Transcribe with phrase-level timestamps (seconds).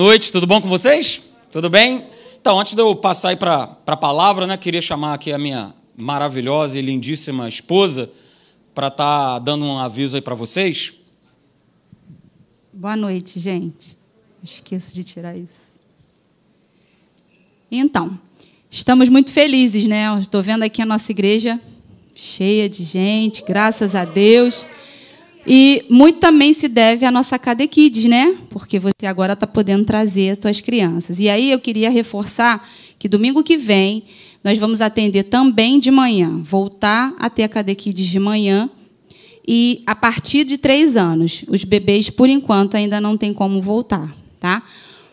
[0.00, 1.24] noite, tudo bom com vocês?
[1.52, 2.06] Tudo bem?
[2.40, 5.74] Então, antes de eu passar aí para a palavra, né, queria chamar aqui a minha
[5.94, 8.10] maravilhosa e lindíssima esposa
[8.74, 10.94] para estar tá dando um aviso aí para vocês.
[12.72, 13.94] Boa noite, gente.
[14.42, 15.68] Esqueço de tirar isso.
[17.70, 18.18] Então,
[18.70, 20.06] estamos muito felizes, né?
[20.18, 21.60] Estou vendo aqui a nossa igreja
[22.16, 24.66] cheia de gente, graças a Deus.
[25.46, 28.36] E muito também se deve à nossa Cadequides, né?
[28.50, 31.18] Porque você agora está podendo trazer as suas crianças.
[31.18, 34.04] E aí eu queria reforçar que domingo que vem
[34.42, 38.70] nós vamos atender também de manhã, voltar a ter a Cadequides de manhã.
[39.46, 44.14] E a partir de três anos, os bebês, por enquanto, ainda não tem como voltar,
[44.38, 44.62] tá?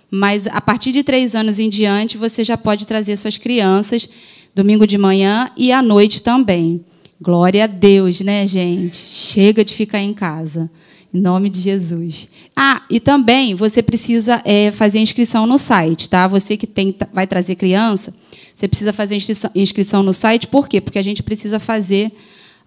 [0.10, 4.08] Mas a partir de três anos em diante, você já pode trazer suas crianças
[4.56, 6.84] domingo de manhã e à noite também.
[7.20, 8.96] Glória a Deus, né, gente?
[8.96, 10.70] Chega de ficar em casa.
[11.12, 12.30] Em nome de Jesus.
[12.56, 16.28] Ah, e também você precisa é, fazer inscrição no site, tá?
[16.28, 18.14] Você que tem, vai trazer criança,
[18.54, 20.48] você precisa fazer inscrição, inscrição no site.
[20.48, 20.80] Por quê?
[20.80, 22.12] Porque a gente precisa fazer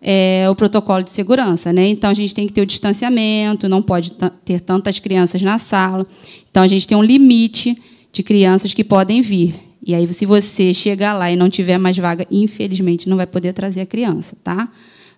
[0.03, 1.87] é, o protocolo de segurança, né?
[1.87, 4.15] Então a gente tem que ter o distanciamento, não pode
[4.45, 6.05] ter tantas crianças na sala.
[6.51, 7.81] Então a gente tem um limite
[8.13, 9.70] de crianças que podem vir.
[9.83, 13.53] E aí, se você chegar lá e não tiver mais vaga, infelizmente não vai poder
[13.53, 14.71] trazer a criança, tá?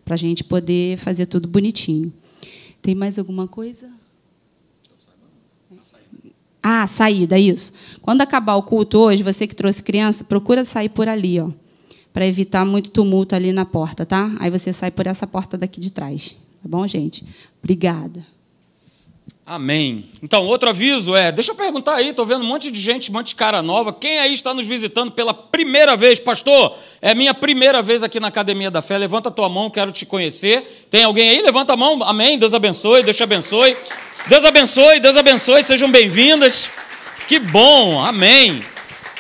[0.04, 2.12] Para a gente poder fazer tudo bonitinho.
[2.80, 3.90] Tem mais alguma coisa?
[6.62, 7.72] Ah, saída, isso.
[8.00, 11.50] Quando acabar o culto hoje, você que trouxe criança, procura sair por ali, ó,
[12.12, 14.32] para evitar muito tumulto ali na porta, tá?
[14.38, 17.24] Aí você sai por essa porta daqui de trás, tá bom, gente?
[17.60, 18.24] Obrigada.
[19.44, 20.04] Amém.
[20.22, 23.14] Então, outro aviso é, deixa eu perguntar aí, estou vendo um monte de gente, um
[23.14, 23.92] monte de cara nova.
[23.92, 26.20] Quem aí está nos visitando pela primeira vez?
[26.20, 28.96] Pastor, é minha primeira vez aqui na Academia da Fé.
[28.96, 30.86] Levanta a tua mão, quero te conhecer.
[30.88, 31.42] Tem alguém aí?
[31.42, 32.02] Levanta a mão.
[32.04, 32.38] Amém.
[32.38, 33.76] Deus abençoe, Deus te abençoe.
[34.28, 35.62] Deus abençoe, Deus abençoe.
[35.64, 36.70] Sejam bem-vindas.
[37.26, 38.00] Que bom.
[38.00, 38.62] Amém.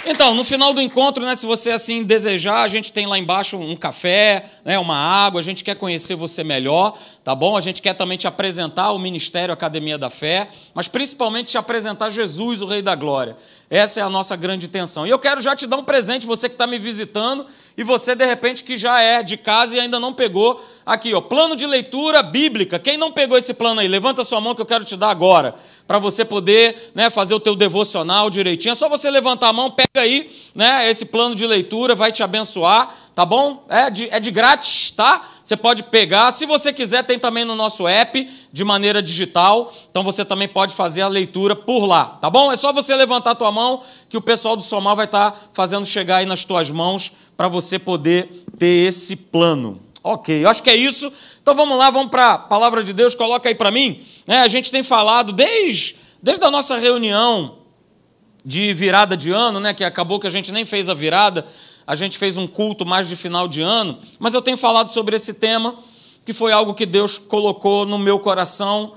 [0.04, 3.56] Então, no final do encontro, né, se você assim desejar, a gente tem lá embaixo
[3.56, 7.56] um café, né, uma água, a gente quer conhecer você melhor, tá bom?
[7.56, 12.10] A gente quer também te apresentar o Ministério Academia da Fé, mas principalmente te apresentar
[12.10, 13.36] Jesus, o Rei da Glória.
[13.70, 15.06] Essa é a nossa grande intenção.
[15.06, 17.46] E eu quero já te dar um presente, você que está me visitando,
[17.76, 20.62] e você, de repente, que já é de casa e ainda não pegou.
[20.84, 22.78] Aqui, ó, plano de leitura bíblica.
[22.78, 25.54] Quem não pegou esse plano aí, levanta sua mão que eu quero te dar agora
[25.86, 28.72] para você poder né, fazer o teu devocional direitinho.
[28.72, 32.22] É só você levantar a mão, pega aí né, esse plano de leitura, vai te
[32.22, 33.64] abençoar, tá bom?
[33.68, 35.28] É de, é de grátis, tá?
[35.42, 36.30] Você pode pegar.
[36.32, 39.72] Se você quiser, tem também no nosso app de maneira digital.
[39.90, 42.52] Então você também pode fazer a leitura por lá, tá bom?
[42.52, 45.38] É só você levantar a tua mão que o pessoal do Somal vai estar tá
[45.52, 48.28] fazendo chegar aí nas tuas mãos para você poder
[48.58, 49.80] ter esse plano.
[50.02, 51.12] Ok, eu acho que é isso.
[51.40, 54.00] Então vamos lá, vamos para a palavra de Deus, coloca aí para mim.
[54.26, 57.58] Né, a gente tem falado desde, desde a nossa reunião
[58.44, 61.46] de virada de ano, né, que acabou que a gente nem fez a virada,
[61.86, 65.16] a gente fez um culto mais de final de ano, mas eu tenho falado sobre
[65.16, 65.76] esse tema,
[66.24, 68.94] que foi algo que Deus colocou no meu coração,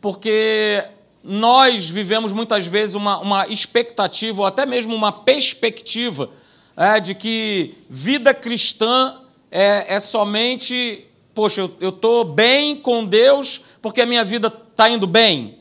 [0.00, 0.84] porque
[1.22, 6.28] nós vivemos muitas vezes uma, uma expectativa, ou até mesmo uma perspectiva,
[6.76, 9.20] é, de que vida cristã
[9.50, 15.06] é, é somente, poxa, eu estou bem com Deus porque a minha vida está indo
[15.06, 15.58] bem.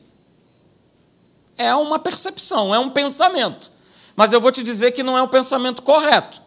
[1.58, 3.72] É uma percepção, é um pensamento.
[4.16, 6.42] Mas eu vou te dizer que não é o pensamento correto,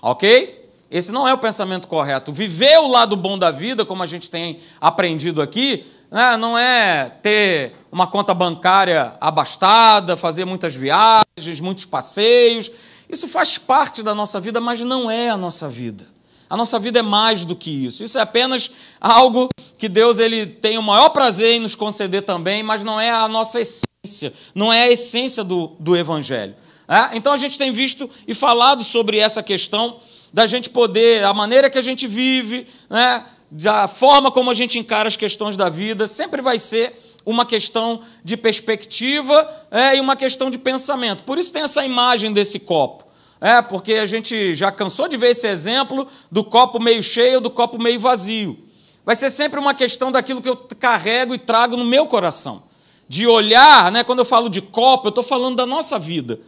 [0.00, 0.70] ok?
[0.90, 2.32] Esse não é o pensamento correto.
[2.32, 7.10] Viver o lado bom da vida, como a gente tem aprendido aqui, né, não é
[7.22, 12.70] ter uma conta bancária abastada, fazer muitas viagens, muitos passeios.
[13.12, 16.08] Isso faz parte da nossa vida, mas não é a nossa vida.
[16.48, 18.02] A nossa vida é mais do que isso.
[18.02, 22.62] Isso é apenas algo que Deus ele tem o maior prazer em nos conceder também,
[22.62, 26.54] mas não é a nossa essência, não é a essência do, do Evangelho.
[26.88, 27.16] É?
[27.16, 29.98] Então a gente tem visto e falado sobre essa questão
[30.32, 34.78] da gente poder, a maneira que a gente vive, né, da forma como a gente
[34.78, 40.16] encara as questões da vida, sempre vai ser uma questão de perspectiva é, e uma
[40.16, 41.24] questão de pensamento.
[41.24, 43.04] Por isso tem essa imagem desse copo.
[43.40, 47.50] É, porque a gente já cansou de ver esse exemplo do copo meio cheio do
[47.50, 48.56] copo meio vazio.
[49.04, 52.62] Vai ser sempre uma questão daquilo que eu carrego e trago no meu coração.
[53.08, 56.38] De olhar, né, quando eu falo de copo, eu estou falando da nossa vida.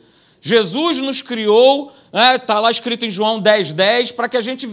[0.40, 4.40] Jesus nos criou, está né, tá lá escrito em João 10,10, 10, para que a
[4.40, 4.68] gente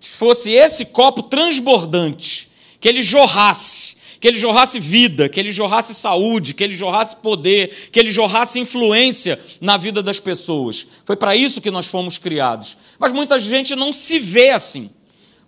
[0.00, 2.50] fosse esse copo transbordante,
[2.80, 7.88] que ele jorrasse, que ele jorrasse vida, que ele jorrasse saúde, que ele jorrasse poder,
[7.90, 10.86] que ele jorrasse influência na vida das pessoas.
[11.04, 12.76] Foi para isso que nós fomos criados.
[13.00, 14.88] Mas muita gente não se vê assim.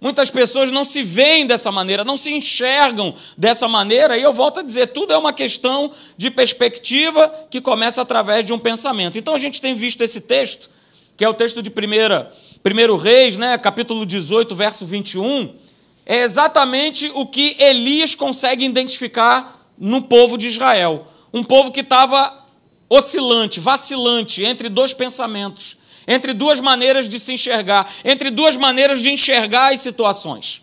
[0.01, 4.59] Muitas pessoas não se veem dessa maneira, não se enxergam dessa maneira, e eu volto
[4.59, 9.17] a dizer: tudo é uma questão de perspectiva que começa através de um pensamento.
[9.17, 10.69] Então a gente tem visto esse texto,
[11.17, 15.55] que é o texto de 1 Reis, né, capítulo 18, verso 21,
[16.07, 21.07] é exatamente o que Elias consegue identificar no povo de Israel.
[21.33, 22.45] Um povo que estava
[22.89, 29.11] oscilante, vacilante entre dois pensamentos entre duas maneiras de se enxergar, entre duas maneiras de
[29.11, 30.63] enxergar as situações.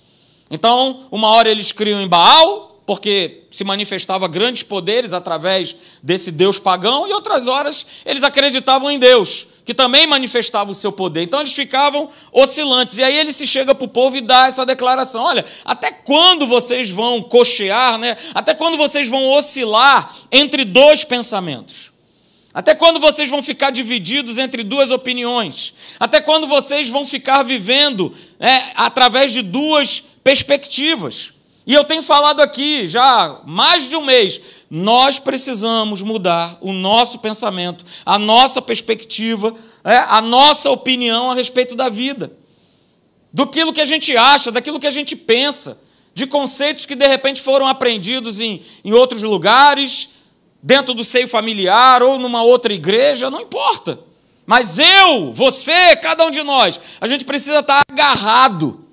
[0.50, 6.60] Então, uma hora eles criam em Baal, porque se manifestava grandes poderes através desse Deus
[6.60, 11.24] pagão, e outras horas eles acreditavam em Deus, que também manifestava o seu poder.
[11.24, 12.98] Então eles ficavam oscilantes.
[12.98, 16.48] E aí ele se chega para o povo e dá essa declaração: olha, até quando
[16.48, 18.18] vocês vão cochear, né?
[18.34, 21.92] até quando vocês vão oscilar entre dois pensamentos?
[22.54, 25.74] Até quando vocês vão ficar divididos entre duas opiniões?
[25.98, 31.41] Até quando vocês vão ficar vivendo é, através de duas perspectivas?
[31.66, 34.66] E eu tenho falado aqui já mais de um mês.
[34.70, 39.54] Nós precisamos mudar o nosso pensamento, a nossa perspectiva,
[39.84, 42.32] é, a nossa opinião a respeito da vida.
[43.32, 45.82] Do que a gente acha, daquilo que a gente pensa,
[46.14, 50.10] de conceitos que de repente foram aprendidos em, em outros lugares,
[50.62, 54.00] dentro do seio familiar ou numa outra igreja, não importa.
[54.46, 58.86] Mas eu, você, cada um de nós, a gente precisa estar agarrado,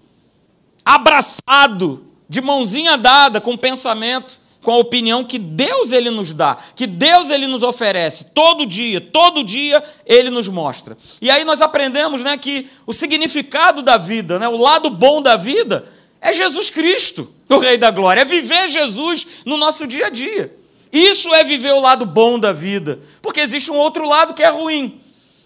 [0.84, 6.56] abraçado, de mãozinha dada com o pensamento, com a opinião que Deus ele nos dá,
[6.74, 10.96] que Deus ele nos oferece todo dia, todo dia ele nos mostra.
[11.22, 15.36] E aí nós aprendemos, né, que o significado da vida, né, o lado bom da
[15.36, 15.84] vida
[16.20, 20.54] é Jesus Cristo, o rei da glória, é viver Jesus no nosso dia a dia.
[20.92, 22.98] Isso é viver o lado bom da vida.
[23.22, 25.00] Porque existe um outro lado que é ruim,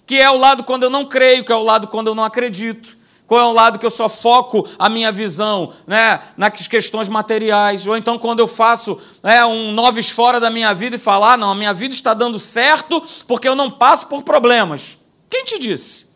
[0.07, 2.25] que é o lado quando eu não creio, que é o lado quando eu não
[2.25, 2.97] acredito.
[3.33, 7.87] Qual é o lado que eu só foco a minha visão né, nas questões materiais?
[7.87, 11.37] Ou então quando eu faço né, um noves fora da minha vida e falar, ah,
[11.39, 14.99] não, a minha vida está dando certo porque eu não passo por problemas.
[15.31, 16.09] Quem te disse?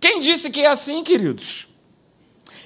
[0.00, 1.66] Quem disse que é assim, queridos?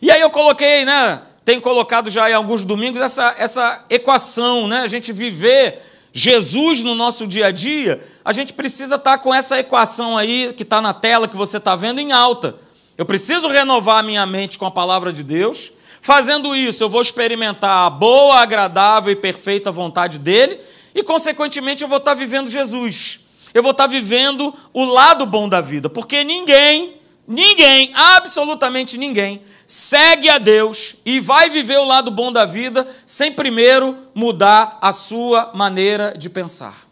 [0.01, 1.23] E aí eu coloquei, né?
[1.45, 4.83] tem colocado já em alguns domingos essa, essa equação, né?
[4.83, 5.83] A gente viver
[6.13, 10.53] Jesus no nosso dia a dia, a gente precisa estar tá com essa equação aí
[10.57, 12.57] que está na tela que você está vendo em alta.
[12.97, 15.73] Eu preciso renovar a minha mente com a palavra de Deus.
[16.01, 20.59] Fazendo isso, eu vou experimentar a boa, agradável e perfeita vontade dele,
[20.95, 23.21] e, consequentemente, eu vou estar vivendo Jesus.
[23.55, 26.97] Eu vou estar vivendo o lado bom da vida, porque ninguém,
[27.27, 33.33] ninguém, absolutamente ninguém, segue a Deus e vai viver o lado bom da vida sem
[33.33, 36.87] primeiro mudar a sua maneira de pensar.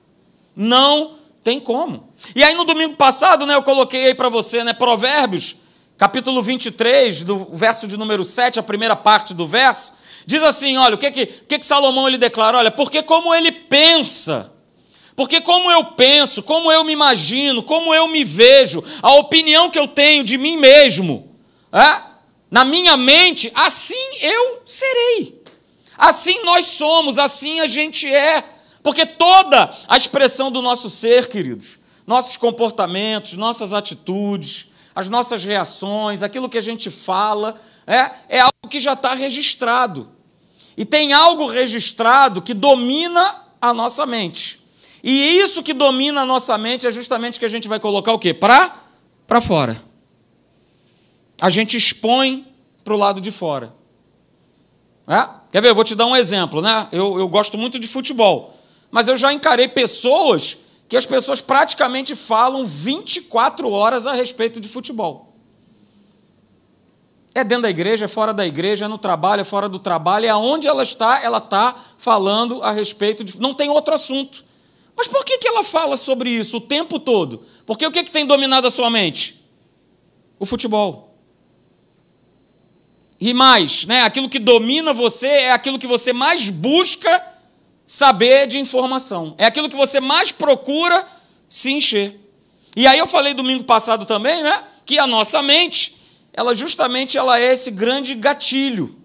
[0.55, 2.13] Não tem como.
[2.35, 5.57] E aí no domingo passado, né, eu coloquei aí para você, né, Provérbios,
[6.01, 9.93] capítulo 23, do verso de número 7, a primeira parte do verso,
[10.25, 12.57] diz assim, olha, o que que, o que, que Salomão ele declara?
[12.57, 14.51] Olha, porque como ele pensa,
[15.15, 19.79] porque como eu penso, como eu me imagino, como eu me vejo, a opinião que
[19.79, 21.37] eu tenho de mim mesmo,
[21.71, 22.01] é?
[22.51, 25.39] na minha mente, assim eu serei.
[25.99, 28.43] Assim nós somos, assim a gente é.
[28.83, 36.23] Porque toda a expressão do nosso ser, queridos, nossos comportamentos, nossas atitudes, as nossas reações,
[36.23, 37.55] aquilo que a gente fala,
[37.87, 40.11] é, é algo que já está registrado.
[40.77, 44.61] E tem algo registrado que domina a nossa mente.
[45.03, 48.19] E isso que domina a nossa mente é justamente que a gente vai colocar o
[48.19, 48.35] quê?
[48.35, 48.75] Para
[49.27, 49.91] para fora
[51.41, 52.47] a gente expõe
[52.85, 53.75] para o lado de fora.
[55.09, 55.27] É?
[55.51, 55.71] Quer ver?
[55.71, 56.61] Eu vou te dar um exemplo.
[56.61, 56.87] Né?
[56.93, 58.55] Eu, eu gosto muito de futebol,
[58.91, 60.59] mas eu já encarei pessoas
[60.91, 65.37] que as pessoas praticamente falam 24 horas a respeito de futebol.
[67.33, 70.27] É dentro da igreja, é fora da igreja, é no trabalho, é fora do trabalho,
[70.27, 73.41] é aonde ela está, ela está falando a respeito de.
[73.41, 74.45] Não tem outro assunto.
[74.97, 77.47] Mas por que, que ela fala sobre isso o tempo todo?
[77.65, 79.45] Porque o que, que tem dominado a sua mente?
[80.41, 81.17] O futebol.
[83.21, 87.30] E mais, né, aquilo que domina você é aquilo que você mais busca
[87.91, 89.35] saber de informação.
[89.37, 91.05] É aquilo que você mais procura
[91.49, 92.17] se encher.
[92.77, 96.01] E aí eu falei domingo passado também, né, que a nossa mente,
[96.33, 98.97] ela justamente ela é esse grande gatilho.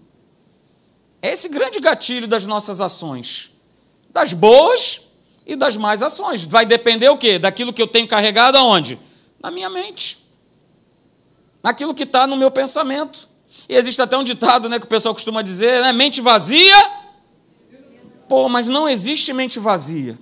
[1.20, 3.50] É esse grande gatilho das nossas ações.
[4.10, 5.00] Das boas
[5.44, 6.44] e das más ações.
[6.44, 7.40] Vai depender o quê?
[7.40, 9.00] Daquilo que eu tenho carregado aonde?
[9.42, 10.16] Na minha mente.
[11.60, 13.28] Naquilo que está no meu pensamento.
[13.68, 15.92] E existe até um ditado né, que o pessoal costuma dizer, né?
[15.92, 17.05] Mente vazia.
[18.28, 20.18] Pô, mas não existe mente vazia.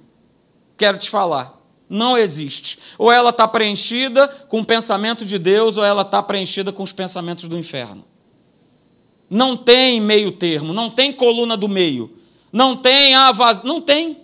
[0.76, 1.60] Quero te falar.
[1.88, 2.78] Não existe.
[2.98, 6.92] Ou ela está preenchida com o pensamento de Deus, ou ela está preenchida com os
[6.92, 8.04] pensamentos do inferno.
[9.28, 12.16] Não tem meio termo, não tem coluna do meio,
[12.52, 13.62] não tem a vaz...
[13.62, 14.22] não tem.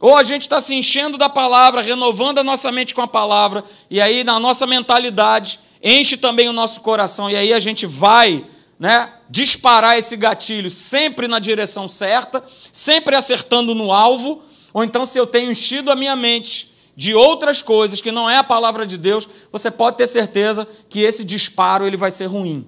[0.00, 3.64] Ou a gente está se enchendo da palavra, renovando a nossa mente com a palavra,
[3.90, 8.44] e aí na nossa mentalidade enche também o nosso coração, e aí a gente vai
[8.78, 12.42] né, disparar esse gatilho sempre na direção certa,
[12.72, 14.42] sempre acertando no alvo,
[14.72, 18.36] ou então se eu tenho enchido a minha mente de outras coisas que não é
[18.36, 22.66] a palavra de Deus, você pode ter certeza que esse disparo ele vai ser ruim.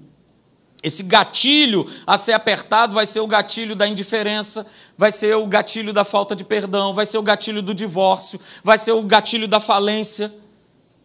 [0.82, 5.92] Esse gatilho a ser apertado vai ser o gatilho da indiferença, vai ser o gatilho
[5.92, 9.60] da falta de perdão, vai ser o gatilho do divórcio, vai ser o gatilho da
[9.60, 10.32] falência,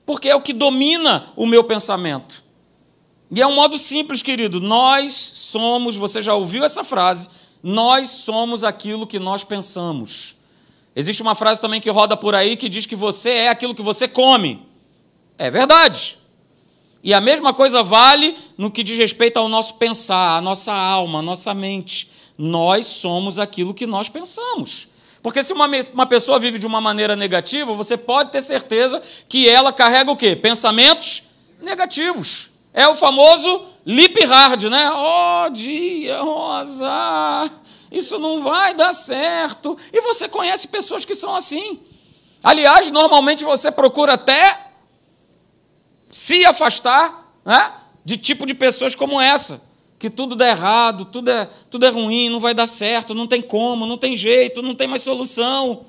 [0.05, 2.44] porque é o que domina o meu pensamento.
[3.31, 4.59] E é um modo simples, querido.
[4.59, 7.29] Nós somos, você já ouviu essa frase,
[7.61, 10.35] nós somos aquilo que nós pensamos.
[10.95, 13.81] Existe uma frase também que roda por aí que diz que você é aquilo que
[13.81, 14.65] você come.
[15.37, 16.17] É verdade.
[17.03, 21.19] E a mesma coisa vale no que diz respeito ao nosso pensar, a nossa alma,
[21.19, 22.09] a nossa mente.
[22.37, 24.87] Nós somos aquilo que nós pensamos.
[25.21, 29.49] Porque se uma, uma pessoa vive de uma maneira negativa, você pode ter certeza que
[29.49, 30.35] ela carrega o quê?
[30.35, 31.23] Pensamentos
[31.61, 32.54] negativos.
[32.77, 34.91] É o famoso lip hard, né?
[34.91, 37.49] Oh, dia rosa,
[37.89, 39.77] isso não vai dar certo.
[39.93, 41.79] E você conhece pessoas que são assim.
[42.43, 44.71] Aliás, normalmente você procura até
[46.11, 49.61] se afastar né, de tipo de pessoas como essa,
[49.97, 53.41] que tudo dá errado, tudo é, tudo é ruim, não vai dar certo, não tem
[53.41, 55.85] como, não tem jeito, não tem mais solução.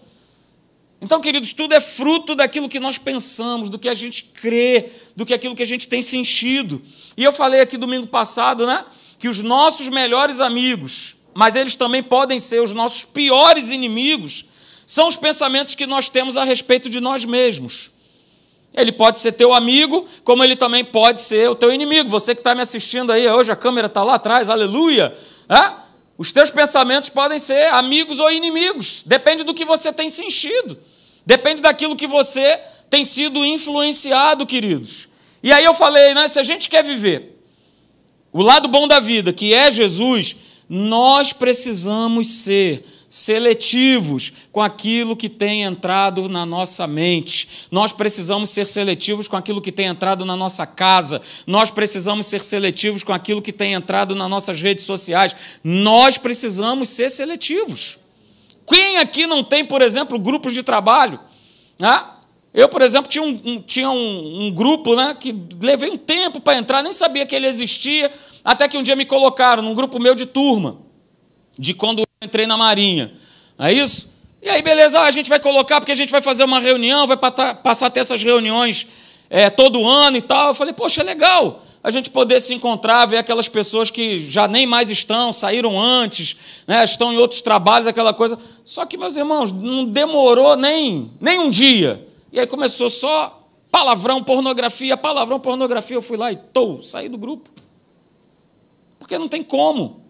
[1.00, 5.26] Então, queridos, tudo é fruto daquilo que nós pensamos, do que a gente crê, do
[5.26, 6.83] que aquilo que a gente tem sentido.
[7.17, 8.85] E eu falei aqui domingo passado, né,
[9.19, 14.47] que os nossos melhores amigos, mas eles também podem ser os nossos piores inimigos,
[14.87, 17.91] são os pensamentos que nós temos a respeito de nós mesmos.
[18.75, 22.09] Ele pode ser teu amigo, como ele também pode ser o teu inimigo.
[22.11, 25.17] Você que está me assistindo aí hoje, a câmera está lá atrás, aleluia.
[25.49, 25.86] É?
[26.18, 30.78] Os teus pensamentos podem ser amigos ou inimigos, depende do que você tem sentido,
[31.26, 32.58] depende daquilo que você
[32.88, 35.08] tem sido influenciado, queridos.
[35.42, 36.26] E aí eu falei, né?
[36.28, 37.38] Se a gente quer viver
[38.32, 40.37] o lado bom da vida, que é Jesus,
[40.68, 42.85] nós precisamos ser
[43.16, 47.66] seletivos com aquilo que tem entrado na nossa mente.
[47.70, 51.23] Nós precisamos ser seletivos com aquilo que tem entrado na nossa casa.
[51.46, 55.35] Nós precisamos ser seletivos com aquilo que tem entrado nas nossas redes sociais.
[55.64, 57.99] Nós precisamos ser seletivos.
[58.66, 61.18] Quem aqui não tem, por exemplo, grupos de trabalho?
[61.80, 62.18] Ah,
[62.52, 66.38] eu, por exemplo, tinha um, um tinha um, um, grupo né, que levei um tempo
[66.38, 68.12] para entrar, nem sabia que ele existia,
[68.44, 70.78] até que um dia me colocaram num grupo meu de turma,
[71.58, 73.12] de quando entrei na Marinha.
[73.59, 74.14] Não é isso?
[74.42, 77.06] E aí, beleza, ah, a gente vai colocar, porque a gente vai fazer uma reunião,
[77.06, 78.87] vai passar a ter essas reuniões
[79.30, 80.49] é, todo ano e tal.
[80.49, 84.49] Eu falei, poxa, é legal a gente poder se encontrar, ver aquelas pessoas que já
[84.49, 88.37] nem mais estão, saíram antes, né, estão em outros trabalhos, aquela coisa.
[88.64, 92.04] Só que, meus irmãos, não demorou nem, nem um dia.
[92.33, 95.97] E aí começou só palavrão, pornografia, palavrão, pornografia.
[95.97, 97.49] Eu fui lá e tô, saí do grupo.
[98.99, 100.05] Porque não tem como.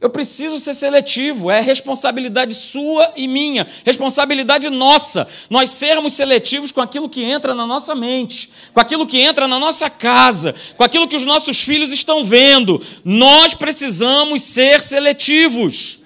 [0.00, 6.80] Eu preciso ser seletivo, é responsabilidade sua e minha, responsabilidade nossa, nós sermos seletivos com
[6.80, 11.06] aquilo que entra na nossa mente, com aquilo que entra na nossa casa, com aquilo
[11.06, 12.82] que os nossos filhos estão vendo.
[13.04, 15.98] Nós precisamos ser seletivos,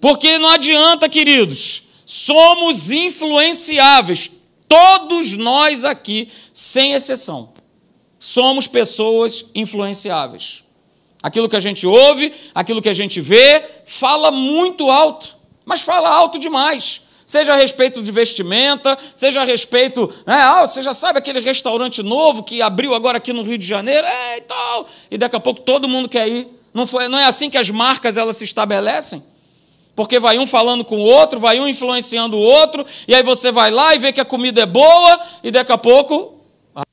[0.00, 4.30] porque não adianta, queridos, somos influenciáveis,
[4.68, 7.52] todos nós aqui, sem exceção,
[8.20, 10.69] somos pessoas influenciáveis.
[11.22, 16.08] Aquilo que a gente ouve, aquilo que a gente vê, fala muito alto, mas fala
[16.08, 17.02] alto demais.
[17.30, 20.12] Seja a respeito de vestimenta, seja a respeito.
[20.26, 23.64] Né, ah, você já sabe aquele restaurante novo que abriu agora aqui no Rio de
[23.64, 24.86] Janeiro, é, e tal.
[25.08, 26.48] E daqui a pouco todo mundo quer ir.
[26.74, 29.22] Não, foi, não é assim que as marcas elas se estabelecem?
[29.94, 33.52] Porque vai um falando com o outro, vai um influenciando o outro, e aí você
[33.52, 36.40] vai lá e vê que a comida é boa, e daqui a pouco,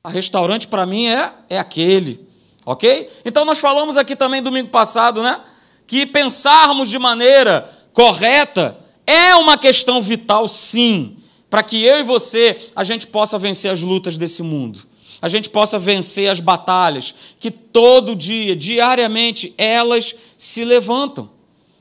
[0.04, 2.27] a restaurante para mim é, é aquele.
[2.68, 3.08] Ok?
[3.24, 5.40] Então nós falamos aqui também domingo passado, né?
[5.86, 11.16] Que pensarmos de maneira correta é uma questão vital, sim,
[11.48, 14.80] para que eu e você a gente possa vencer as lutas desse mundo.
[15.22, 21.30] A gente possa vencer as batalhas que todo dia, diariamente, elas se levantam.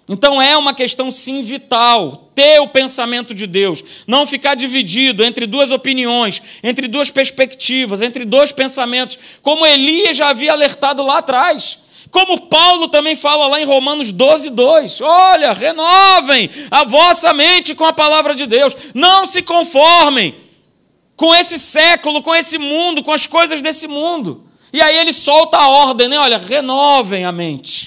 [0.09, 5.45] Então é uma questão sim vital ter o pensamento de Deus, não ficar dividido entre
[5.45, 11.79] duas opiniões, entre duas perspectivas, entre dois pensamentos, como Elias já havia alertado lá atrás.
[12.09, 15.01] Como Paulo também fala lá em Romanos 12, 2.
[15.01, 18.75] Olha, renovem a vossa mente com a palavra de Deus.
[18.93, 20.33] Não se conformem
[21.17, 24.45] com esse século, com esse mundo, com as coisas desse mundo.
[24.71, 26.17] E aí ele solta a ordem, né?
[26.17, 27.86] Olha, renovem a mente.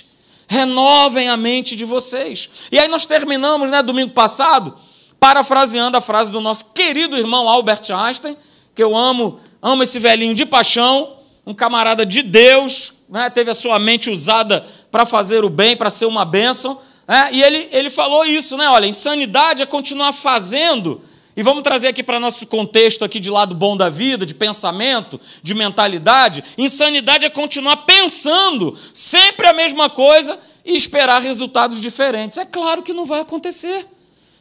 [0.51, 2.51] Renovem a mente de vocês.
[2.73, 4.75] E aí nós terminamos, né, domingo passado,
[5.21, 8.37] parafraseando a frase do nosso querido irmão Albert Einstein,
[8.75, 11.17] que eu amo, amo esse velhinho de paixão,
[11.47, 15.89] um camarada de Deus, né, teve a sua mente usada para fazer o bem, para
[15.89, 16.81] ser uma bênção.
[17.07, 18.69] Né, e ele, ele falou isso, né?
[18.69, 21.01] Olha, insanidade é continuar fazendo
[21.37, 25.21] e vamos trazer aqui para nosso contexto aqui de lado bom da vida, de pensamento,
[25.43, 26.43] de mentalidade.
[26.59, 32.37] Insanidade é continuar pensando sempre a mesma coisa e esperar resultados diferentes.
[32.37, 33.87] É claro que não vai acontecer.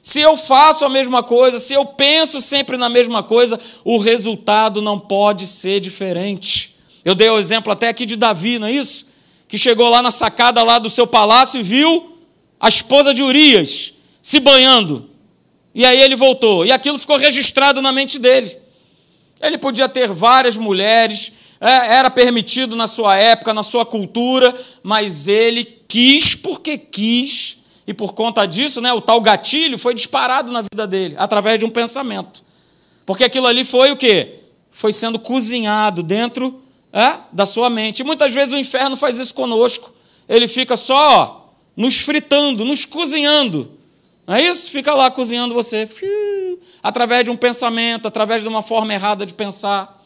[0.01, 4.81] Se eu faço a mesma coisa, se eu penso sempre na mesma coisa, o resultado
[4.81, 6.77] não pode ser diferente.
[7.03, 9.08] Eu dei o exemplo até aqui de Davi, não é isso?
[9.48, 12.17] Que chegou lá na sacada lá do seu palácio e viu
[12.60, 15.09] a esposa de Urias se banhando.
[15.79, 16.65] E aí ele voltou.
[16.65, 18.53] E aquilo ficou registrado na mente dele.
[19.39, 21.31] Ele podia ter várias mulheres,
[21.62, 27.93] é, era permitido na sua época, na sua cultura, mas ele quis porque quis, e
[27.93, 31.69] por conta disso, né, o tal gatilho foi disparado na vida dele, através de um
[31.69, 32.43] pensamento.
[33.05, 34.39] Porque aquilo ali foi o quê?
[34.69, 38.01] Foi sendo cozinhado dentro é, da sua mente.
[38.01, 39.95] E muitas vezes o inferno faz isso conosco.
[40.27, 43.78] Ele fica só ó, nos fritando, nos cozinhando
[44.29, 44.69] não é isso?
[44.69, 45.89] Fica lá cozinhando você,
[46.83, 50.05] através de um pensamento, através de uma forma errada de pensar.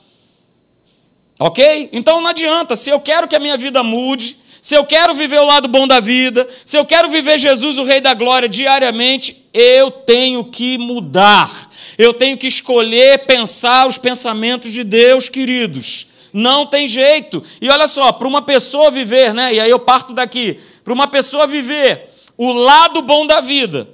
[1.37, 1.89] Ok?
[1.91, 2.73] Então não adianta.
[2.77, 5.85] Se eu quero que a minha vida mude, se eu quero viver o lado bom
[5.85, 10.77] da vida, se eu quero viver Jesus, o Rei da Glória, diariamente, eu tenho que
[10.77, 11.69] mudar.
[11.97, 16.07] Eu tenho que escolher pensar os pensamentos de Deus, queridos.
[16.31, 17.43] Não tem jeito.
[17.59, 19.53] E olha só, para uma pessoa viver, né?
[19.53, 20.57] E aí eu parto daqui.
[20.81, 23.87] Para uma pessoa viver o lado bom da vida,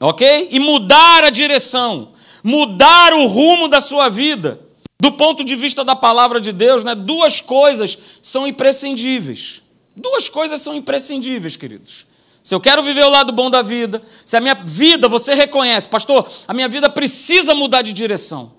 [0.00, 0.48] ok?
[0.50, 4.60] E mudar a direção, mudar o rumo da sua vida.
[5.00, 9.62] Do ponto de vista da palavra de Deus, né, duas coisas são imprescindíveis.
[9.96, 12.06] Duas coisas são imprescindíveis, queridos.
[12.42, 15.88] Se eu quero viver o lado bom da vida, se a minha vida, você reconhece,
[15.88, 18.52] pastor, a minha vida precisa mudar de direção.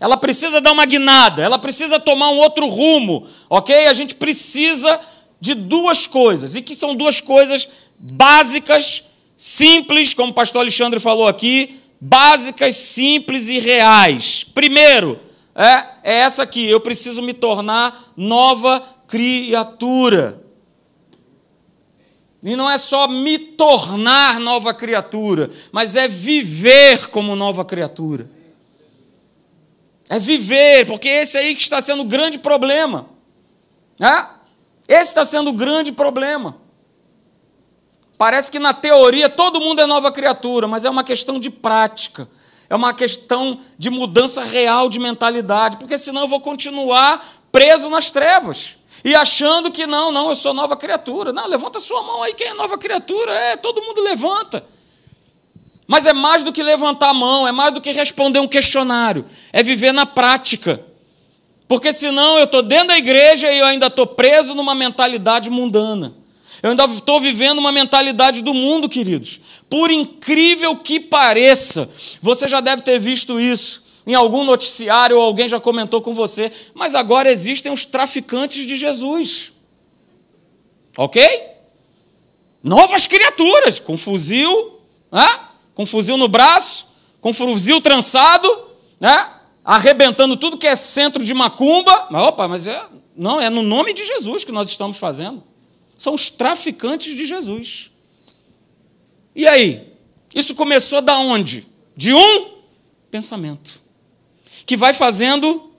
[0.00, 3.86] Ela precisa dar uma guinada, ela precisa tomar um outro rumo, ok?
[3.86, 5.00] A gente precisa
[5.40, 9.04] de duas coisas, e que são duas coisas básicas
[9.36, 14.44] simples, como o pastor Alexandre falou aqui, básicas, simples e reais.
[14.54, 15.20] Primeiro,
[15.54, 20.42] é, é essa aqui: eu preciso me tornar nova criatura.
[22.42, 28.28] E não é só me tornar nova criatura, mas é viver como nova criatura.
[30.10, 33.08] É viver, porque esse aí que está sendo o grande problema.
[33.98, 34.26] É?
[34.86, 36.58] Esse está sendo o grande problema.
[38.16, 42.28] Parece que na teoria todo mundo é nova criatura, mas é uma questão de prática.
[42.70, 48.10] É uma questão de mudança real de mentalidade, porque senão eu vou continuar preso nas
[48.10, 51.32] trevas e achando que não, não, eu sou nova criatura.
[51.32, 53.32] Não, levanta sua mão aí, quem é nova criatura?
[53.32, 54.64] É, todo mundo levanta.
[55.86, 59.26] Mas é mais do que levantar a mão, é mais do que responder um questionário,
[59.52, 60.82] é viver na prática.
[61.68, 66.14] Porque senão eu estou dentro da igreja e eu ainda estou preso numa mentalidade mundana.
[66.64, 69.38] Eu ainda estou vivendo uma mentalidade do mundo, queridos.
[69.68, 71.90] Por incrível que pareça,
[72.22, 76.50] você já deve ter visto isso em algum noticiário ou alguém já comentou com você,
[76.72, 79.60] mas agora existem os traficantes de Jesus.
[80.96, 81.22] Ok?
[82.62, 84.80] Novas criaturas, com fuzil,
[85.12, 85.28] né?
[85.74, 86.86] com fuzil no braço,
[87.20, 88.48] com fuzil trançado,
[88.98, 89.32] né?
[89.62, 92.08] arrebentando tudo que é centro de macumba.
[92.10, 95.44] Mas, opa, mas é, não, é no nome de Jesus que nós estamos fazendo
[96.04, 97.90] são os traficantes de Jesus.
[99.34, 99.90] E aí?
[100.34, 101.66] Isso começou da onde?
[101.96, 102.58] De um
[103.10, 103.80] pensamento.
[104.66, 105.72] Que vai fazendo,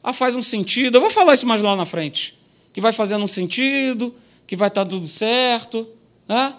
[0.00, 0.96] ah, faz um sentido.
[0.96, 2.38] Eu vou falar isso mais lá na frente.
[2.72, 4.14] Que vai fazendo um sentido,
[4.46, 5.88] que vai estar tudo certo.
[6.28, 6.54] Né?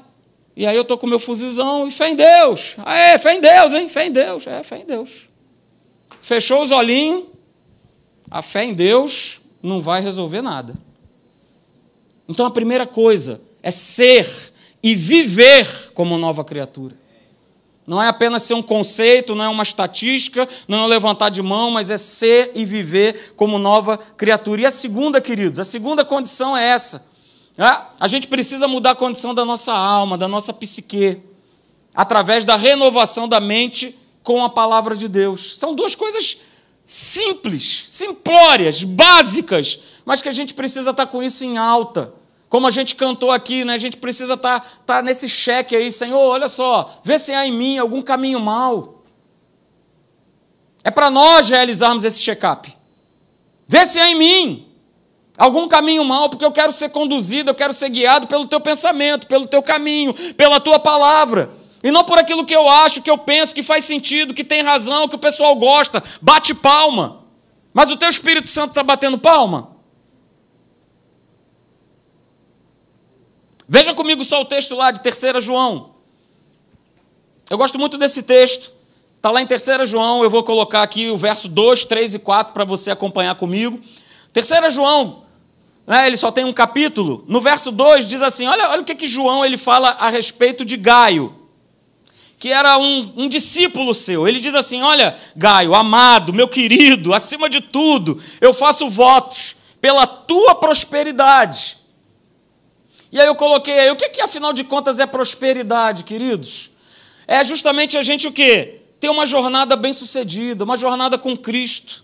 [0.53, 2.75] E aí eu estou com meu fuzizão e fé em Deus.
[2.79, 3.87] Ah, é, fé em Deus, hein?
[3.87, 4.45] Fé em Deus.
[4.47, 5.29] É, fé em Deus.
[6.21, 7.23] Fechou os olhinhos.
[8.29, 10.75] A fé em Deus não vai resolver nada.
[12.27, 14.29] Então a primeira coisa é ser
[14.81, 16.95] e viver como nova criatura.
[17.85, 21.69] Não é apenas ser um conceito, não é uma estatística, não é levantar de mão,
[21.69, 24.61] mas é ser e viver como nova criatura.
[24.61, 27.05] E a segunda, queridos, a segunda condição é essa.
[27.57, 27.65] É?
[27.99, 31.21] A gente precisa mudar a condição da nossa alma, da nossa psique,
[31.93, 35.57] através da renovação da mente com a palavra de Deus.
[35.57, 36.37] São duas coisas
[36.85, 42.13] simples, simplórias, básicas, mas que a gente precisa estar com isso em alta.
[42.49, 43.73] Como a gente cantou aqui, né?
[43.73, 47.51] a gente precisa estar, estar nesse cheque aí, Senhor, olha só, vê se há em
[47.51, 49.03] mim algum caminho mal.
[50.83, 52.71] É para nós realizarmos esse check-up.
[53.67, 54.67] Vê se há em mim.
[55.35, 59.25] algum caminho mal, porque eu quero ser conduzido, eu quero ser guiado pelo teu pensamento,
[59.25, 61.49] pelo teu caminho, pela tua palavra.
[61.81, 64.61] E não por aquilo que eu acho, que eu penso, que faz sentido, que tem
[64.61, 66.03] razão, que o pessoal gosta.
[66.21, 67.23] Bate palma.
[67.73, 69.72] Mas o teu Espírito Santo está batendo palma?
[73.73, 75.95] Veja comigo só o texto lá de 3 João.
[77.49, 78.71] Eu gosto muito desse texto.
[79.15, 82.53] Está lá em 3 João, eu vou colocar aqui o verso 2, 3 e 4
[82.53, 83.81] para você acompanhar comigo.
[84.31, 85.23] 3 João,
[85.87, 87.25] né, ele só tem um capítulo.
[87.27, 90.63] No verso 2 diz assim: olha, olha o que, que João ele fala a respeito
[90.63, 91.39] de Gaio
[92.37, 94.27] que era um, um, discípulo seu.
[94.27, 100.05] Ele diz assim: Olha, Gaio, amado, meu querido, acima de tudo, eu faço votos pela
[100.05, 101.82] tua prosperidade.
[103.13, 106.71] E aí eu coloquei aí, o que, que afinal de contas é prosperidade, queridos?
[107.27, 108.81] É justamente a gente o quê?
[108.99, 112.03] Ter uma jornada bem sucedida, uma jornada com Cristo.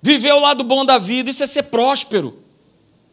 [0.00, 2.42] Viver o lado bom da vida, isso é ser próspero.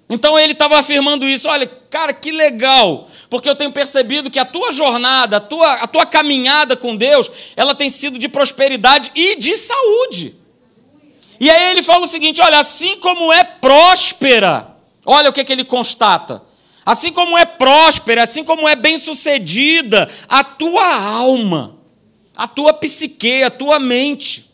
[0.09, 1.49] Então ele estava afirmando isso.
[1.49, 5.87] Olha, cara, que legal, porque eu tenho percebido que a tua jornada, a tua, a
[5.87, 10.33] tua caminhada com Deus, ela tem sido de prosperidade e de saúde.
[11.41, 15.51] E aí ele fala o seguinte: olha, assim como é próspera, olha o que, que
[15.51, 16.49] ele constata.
[16.85, 21.77] Assim como é próspera, assim como é bem-sucedida a tua alma,
[22.35, 24.49] a tua psique, a tua mente.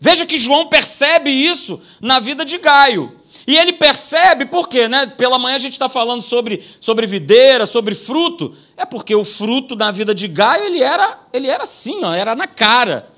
[0.00, 3.20] Veja que João percebe isso na vida de Gaio.
[3.46, 4.88] E ele percebe, por quê?
[4.88, 5.06] Né?
[5.06, 8.54] Pela manhã a gente está falando sobre, sobre videira, sobre fruto.
[8.76, 12.34] É porque o fruto na vida de Gaio ele era, ele era assim, ó, era
[12.34, 13.08] na cara.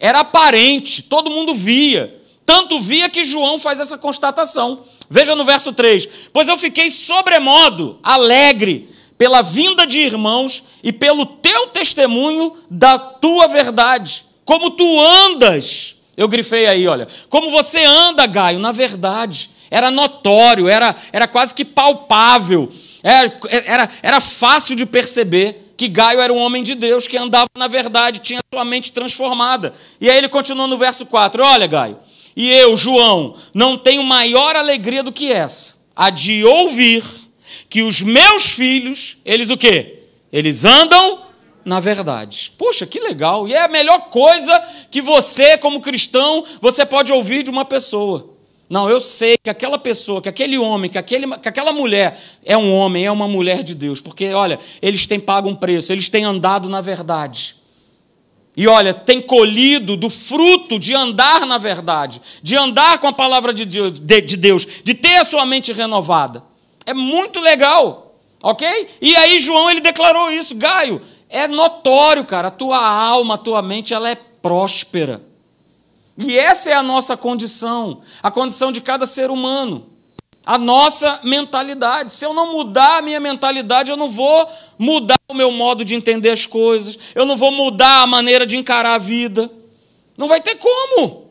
[0.00, 2.14] Era aparente, todo mundo via.
[2.46, 4.82] Tanto via que João faz essa constatação.
[5.10, 11.26] Veja no verso 3: Pois eu fiquei sobremodo alegre pela vinda de irmãos e pelo
[11.26, 14.24] teu testemunho da tua verdade.
[14.44, 20.68] Como tu andas, eu grifei aí, olha, como você anda, Gaio, na verdade era notório,
[20.68, 22.68] era, era quase que palpável,
[23.02, 27.48] era, era, era fácil de perceber que Gaio era um homem de Deus que andava
[27.56, 29.72] na verdade, tinha sua mente transformada.
[30.00, 31.96] E aí ele continua no verso 4: Olha, Gaio,
[32.38, 37.02] e eu, João, não tenho maior alegria do que essa, a de ouvir
[37.68, 40.04] que os meus filhos, eles o quê?
[40.32, 41.26] Eles andam
[41.64, 42.52] na verdade.
[42.56, 43.48] Poxa, que legal!
[43.48, 44.56] E é a melhor coisa
[44.88, 48.30] que você, como cristão, você pode ouvir de uma pessoa.
[48.70, 52.56] Não, eu sei que aquela pessoa, que aquele homem, que, aquele, que aquela mulher é
[52.56, 56.08] um homem, é uma mulher de Deus, porque, olha, eles têm pago um preço, eles
[56.08, 57.57] têm andado na verdade.
[58.58, 63.54] E olha, tem colhido do fruto de andar na verdade, de andar com a palavra
[63.54, 66.42] de Deus, de, ter a sua mente renovada.
[66.84, 68.88] É muito legal, ok?
[69.00, 73.62] E aí João ele declarou isso, Gaio, é notório, cara, a tua alma, a tua
[73.62, 75.22] mente, ela é próspera.
[76.18, 79.86] E essa é a nossa condição, a condição de cada ser humano.
[80.48, 82.10] A nossa mentalidade.
[82.10, 85.94] Se eu não mudar a minha mentalidade, eu não vou mudar o meu modo de
[85.94, 89.50] entender as coisas, eu não vou mudar a maneira de encarar a vida.
[90.16, 91.26] Não vai ter como.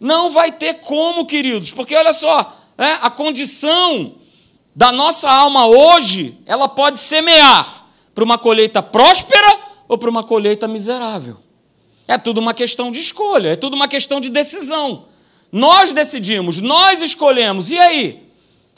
[0.00, 4.16] Não vai ter como, queridos, porque olha só, é, a condição
[4.74, 10.66] da nossa alma hoje, ela pode semear para uma colheita próspera ou para uma colheita
[10.66, 11.36] miserável.
[12.08, 15.04] É tudo uma questão de escolha, é tudo uma questão de decisão.
[15.50, 17.70] Nós decidimos, nós escolhemos.
[17.70, 18.26] E aí?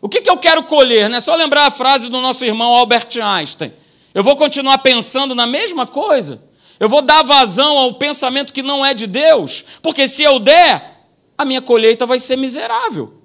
[0.00, 1.10] O que, que eu quero colher?
[1.10, 3.72] É só lembrar a frase do nosso irmão Albert Einstein.
[4.14, 6.42] Eu vou continuar pensando na mesma coisa?
[6.78, 9.64] Eu vou dar vazão ao pensamento que não é de Deus?
[9.82, 11.04] Porque se eu der,
[11.36, 13.17] a minha colheita vai ser miserável.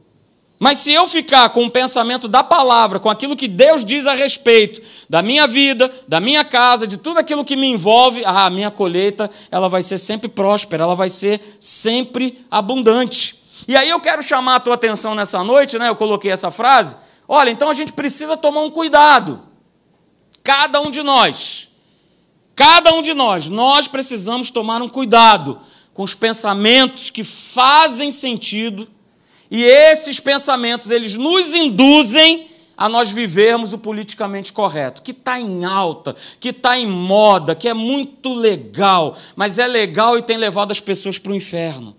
[0.63, 4.13] Mas se eu ficar com o pensamento da palavra, com aquilo que Deus diz a
[4.13, 8.49] respeito da minha vida, da minha casa, de tudo aquilo que me envolve, ah, a
[8.49, 13.35] minha colheita, ela vai ser sempre próspera, ela vai ser sempre abundante.
[13.67, 15.89] E aí eu quero chamar a tua atenção nessa noite, né?
[15.89, 16.95] Eu coloquei essa frase.
[17.27, 19.41] Olha, então a gente precisa tomar um cuidado.
[20.41, 21.67] Cada um de nós.
[22.55, 25.59] Cada um de nós, nós precisamos tomar um cuidado
[25.93, 28.87] com os pensamentos que fazem sentido
[29.53, 35.63] e esses pensamentos, eles nos induzem a nós vivermos o politicamente correto, que está em
[35.63, 40.71] alta, que está em moda, que é muito legal, mas é legal e tem levado
[40.71, 41.95] as pessoas para o inferno.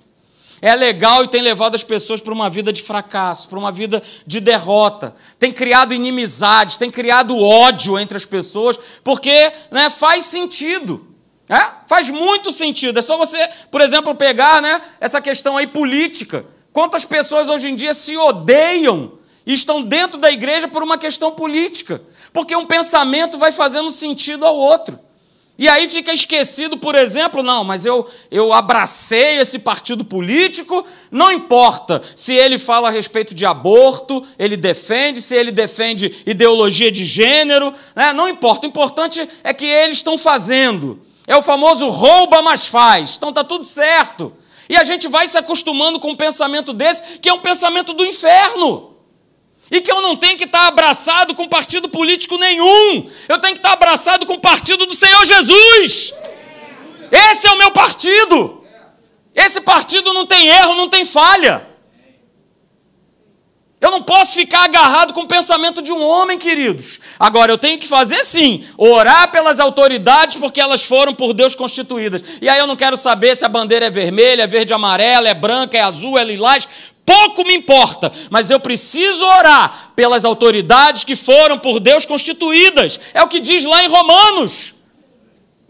[0.60, 4.02] É legal e tem levado as pessoas para uma vida de fracasso, para uma vida
[4.26, 5.14] de derrota.
[5.38, 11.06] Tem criado inimizades, tem criado ódio entre as pessoas, porque né, faz sentido.
[11.48, 11.70] É?
[11.86, 12.98] Faz muito sentido.
[12.98, 16.44] É só você, por exemplo, pegar né, essa questão aí política.
[16.74, 19.12] Quantas pessoas hoje em dia se odeiam
[19.46, 22.02] e estão dentro da igreja por uma questão política?
[22.32, 24.98] Porque um pensamento vai fazendo sentido ao outro.
[25.56, 31.30] E aí fica esquecido, por exemplo, não, mas eu, eu abracei esse partido político, não
[31.30, 37.04] importa se ele fala a respeito de aborto, ele defende, se ele defende ideologia de
[37.04, 38.12] gênero, né?
[38.12, 38.66] não importa.
[38.66, 41.00] O importante é que eles estão fazendo.
[41.24, 43.14] É o famoso rouba, mas faz.
[43.16, 44.32] Então está tudo certo.
[44.68, 48.04] E a gente vai se acostumando com um pensamento desse, que é um pensamento do
[48.04, 48.94] inferno.
[49.70, 53.08] E que eu não tenho que estar abraçado com partido político nenhum.
[53.28, 56.14] Eu tenho que estar abraçado com o partido do Senhor Jesus.
[57.10, 58.64] Esse é o meu partido.
[59.34, 61.73] Esse partido não tem erro, não tem falha.
[63.84, 67.00] Eu não posso ficar agarrado com o pensamento de um homem, queridos.
[67.20, 72.24] Agora, eu tenho que fazer sim, orar pelas autoridades, porque elas foram por Deus constituídas.
[72.40, 75.34] E aí eu não quero saber se a bandeira é vermelha, é verde, amarela, é
[75.34, 76.66] branca, é azul, é lilás.
[77.04, 82.98] Pouco me importa, mas eu preciso orar pelas autoridades que foram por Deus constituídas.
[83.12, 84.73] É o que diz lá em Romanos.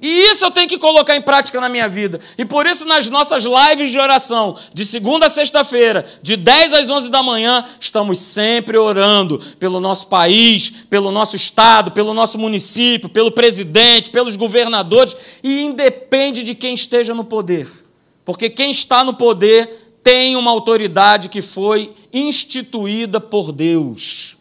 [0.07, 2.21] E isso eu tenho que colocar em prática na minha vida.
[2.37, 6.90] E por isso, nas nossas lives de oração, de segunda a sexta-feira, de 10 às
[6.90, 13.09] 11 da manhã, estamos sempre orando pelo nosso país, pelo nosso estado, pelo nosso município,
[13.09, 17.67] pelo presidente, pelos governadores, e independe de quem esteja no poder.
[18.27, 24.37] Porque quem está no poder tem uma autoridade que foi instituída por Deus.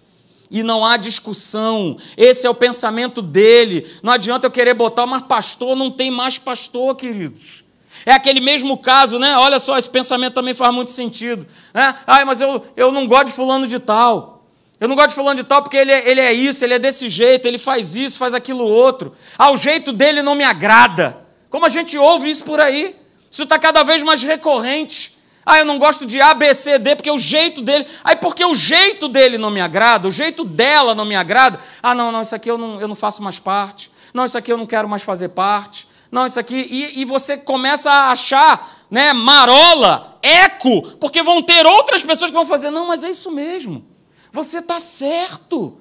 [0.54, 1.98] E não há discussão.
[2.16, 3.88] Esse é o pensamento dele.
[4.04, 7.64] Não adianta eu querer botar, mas pastor não tem mais pastor, queridos.
[8.06, 9.36] É aquele mesmo caso, né?
[9.36, 11.48] Olha só, esse pensamento também faz muito sentido.
[11.74, 11.96] Né?
[12.06, 14.46] Ai, mas eu, eu não gosto de fulano de tal.
[14.80, 16.80] Eu não gosto de fulano de tal porque ele é, ele é isso, ele é
[16.80, 19.12] desse jeito, ele faz isso, faz aquilo outro.
[19.36, 21.26] Ah, o jeito dele não me agrada.
[21.50, 22.96] Como a gente ouve isso por aí.
[23.32, 25.14] Isso está cada vez mais recorrente.
[25.46, 27.86] Ah, eu não gosto de A, B, C, D, porque o jeito dele.
[28.04, 31.60] Aí, porque o jeito dele não me agrada, o jeito dela não me agrada.
[31.82, 33.92] Ah, não, não, isso aqui eu não, eu não faço mais parte.
[34.14, 35.88] Não, isso aqui eu não quero mais fazer parte.
[36.12, 36.56] Não, isso aqui.
[36.70, 42.38] E, e você começa a achar, né, marola, eco, porque vão ter outras pessoas que
[42.38, 42.70] vão fazer.
[42.70, 43.86] Não, mas é isso mesmo.
[44.32, 45.78] Você está certo.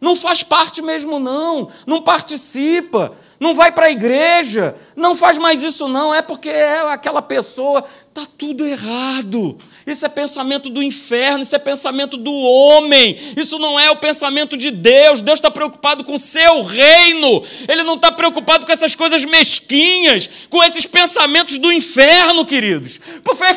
[0.00, 1.70] Não faz parte mesmo, não.
[1.86, 6.80] Não participa não vai para a igreja, não faz mais isso, não, é porque é
[6.90, 9.58] aquela pessoa, está tudo errado.
[9.86, 14.56] Isso é pensamento do inferno, isso é pensamento do homem, isso não é o pensamento
[14.56, 15.20] de Deus.
[15.20, 20.28] Deus está preocupado com o seu reino, Ele não está preocupado com essas coisas mesquinhas,
[20.48, 22.98] com esses pensamentos do inferno, queridos.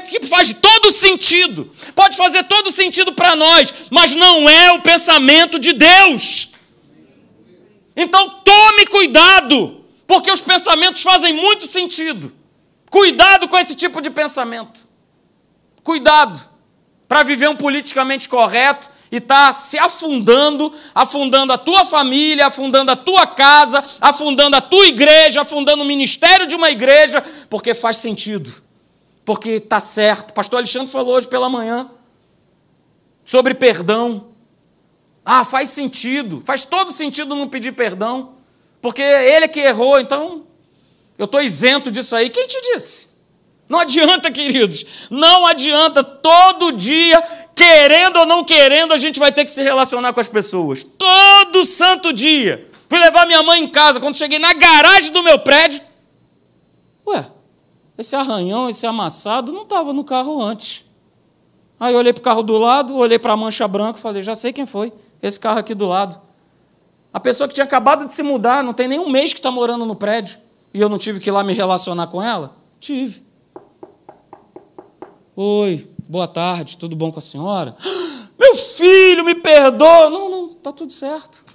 [0.10, 5.58] Que faz todo sentido, pode fazer todo sentido para nós, mas não é o pensamento
[5.58, 6.50] de Deus.
[8.02, 12.32] Então tome cuidado, porque os pensamentos fazem muito sentido.
[12.90, 14.88] Cuidado com esse tipo de pensamento.
[15.84, 16.40] Cuidado
[17.10, 22.90] para viver um politicamente correto e estar tá se afundando, afundando a tua família, afundando
[22.90, 27.98] a tua casa, afundando a tua igreja, afundando o ministério de uma igreja, porque faz
[27.98, 28.64] sentido,
[29.26, 30.34] porque está certo.
[30.34, 31.90] Pastor Alexandre falou hoje pela manhã
[33.26, 34.29] sobre perdão.
[35.32, 38.32] Ah, faz sentido, faz todo sentido não pedir perdão,
[38.82, 40.48] porque ele é que errou, então
[41.20, 42.32] eu estou isento disso aí.
[42.32, 43.10] Quem te disse?
[43.70, 46.04] Não adianta, queridos, não adianta.
[46.04, 47.22] Todo dia,
[47.54, 50.84] querendo ou não querendo, a gente vai ter que se relacionar com as pessoas.
[50.84, 52.68] Todo santo dia.
[52.90, 55.80] Fui levar minha mãe em casa, quando cheguei na garagem do meu prédio.
[57.06, 57.24] Ué,
[58.00, 60.86] esse arranhão, esse amassado não estava no carro antes.
[61.80, 64.24] Aí eu olhei para o carro do lado, olhei para a mancha branca e falei:
[64.24, 66.20] já sei quem foi esse carro aqui do lado.
[67.14, 69.50] A pessoa que tinha acabado de se mudar, não tem nem um mês que está
[69.50, 70.38] morando no prédio,
[70.74, 72.56] e eu não tive que ir lá me relacionar com ela?
[72.80, 73.24] Tive.
[75.36, 77.76] Oi, boa tarde, tudo bom com a senhora?
[78.40, 80.10] Meu filho, me perdoa.
[80.10, 81.46] Não, não, está tudo certo.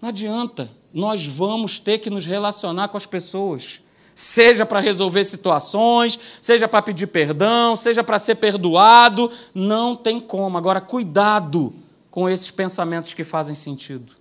[0.00, 0.70] Não adianta.
[0.92, 3.80] Nós vamos ter que nos relacionar com as pessoas.
[4.14, 10.58] Seja para resolver situações, seja para pedir perdão, seja para ser perdoado, não tem como.
[10.58, 11.72] Agora, cuidado
[12.10, 14.14] com esses pensamentos que fazem sentido.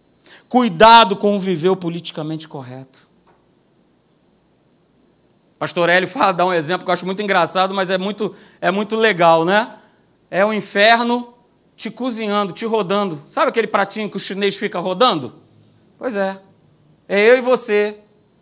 [0.48, 3.08] Cuidado com o viver politicamente correto.
[5.58, 8.72] Pastor Hélio fala, dá um exemplo que eu acho muito engraçado, mas é muito, é
[8.72, 9.78] muito legal, né?
[10.32, 11.34] É o inferno
[11.76, 13.22] te cozinhando, te rodando.
[13.26, 15.36] Sabe aquele pratinho que o chinês fica rodando?
[15.98, 16.40] Pois é.
[17.08, 18.00] É eu e você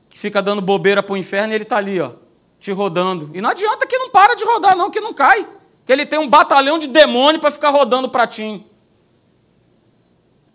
[0.10, 2.12] que fica dando bobeira para o inferno e ele está ali, ó,
[2.60, 3.32] te rodando.
[3.34, 5.48] E não adianta que não para de rodar, não, que não cai.
[5.86, 8.66] Que ele tem um batalhão de demônio para ficar rodando o pratinho.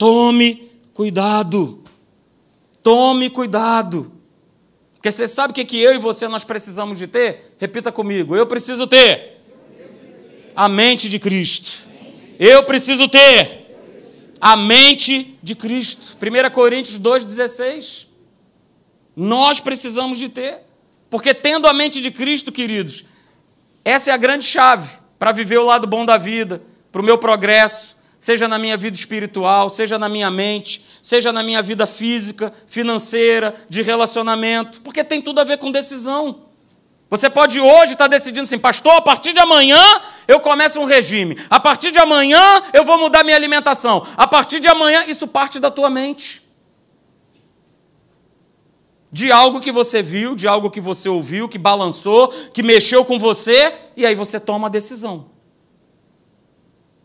[0.03, 1.81] Tome cuidado.
[2.83, 4.11] Tome cuidado.
[4.95, 7.55] Porque você sabe o que, eu e você nós precisamos de ter?
[7.57, 8.35] Repita comigo.
[8.35, 9.41] Eu preciso ter
[10.57, 11.89] a mente de Cristo.
[12.37, 13.65] Eu preciso ter
[14.41, 16.19] a mente de Cristo.
[16.21, 18.09] 1 Coríntios 2,16.
[19.15, 20.63] Nós precisamos de ter.
[21.09, 23.05] Porque tendo a mente de Cristo, queridos,
[23.85, 26.61] essa é a grande chave para viver o lado bom da vida,
[26.91, 31.43] para o meu progresso, seja na minha vida espiritual, seja na minha mente, seja na
[31.43, 36.43] minha vida física, financeira, de relacionamento, porque tem tudo a ver com decisão.
[37.11, 39.83] Você pode hoje estar decidindo assim, pastor, a partir de amanhã
[40.29, 44.61] eu começo um regime, a partir de amanhã eu vou mudar minha alimentação, a partir
[44.61, 46.43] de amanhã, isso parte da tua mente
[49.11, 53.19] de algo que você viu, de algo que você ouviu, que balançou, que mexeu com
[53.19, 55.32] você, e aí você toma a decisão.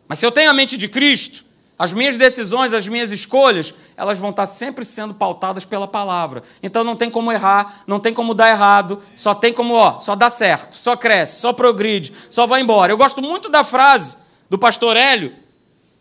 [0.07, 1.45] Mas se eu tenho a mente de Cristo,
[1.79, 6.41] as minhas decisões, as minhas escolhas, elas vão estar sempre sendo pautadas pela palavra.
[6.63, 10.15] Então não tem como errar, não tem como dar errado, só tem como, ó, só
[10.15, 12.91] dá certo, só cresce, só progride, só vai embora.
[12.91, 14.17] Eu gosto muito da frase
[14.49, 15.35] do pastor Hélio,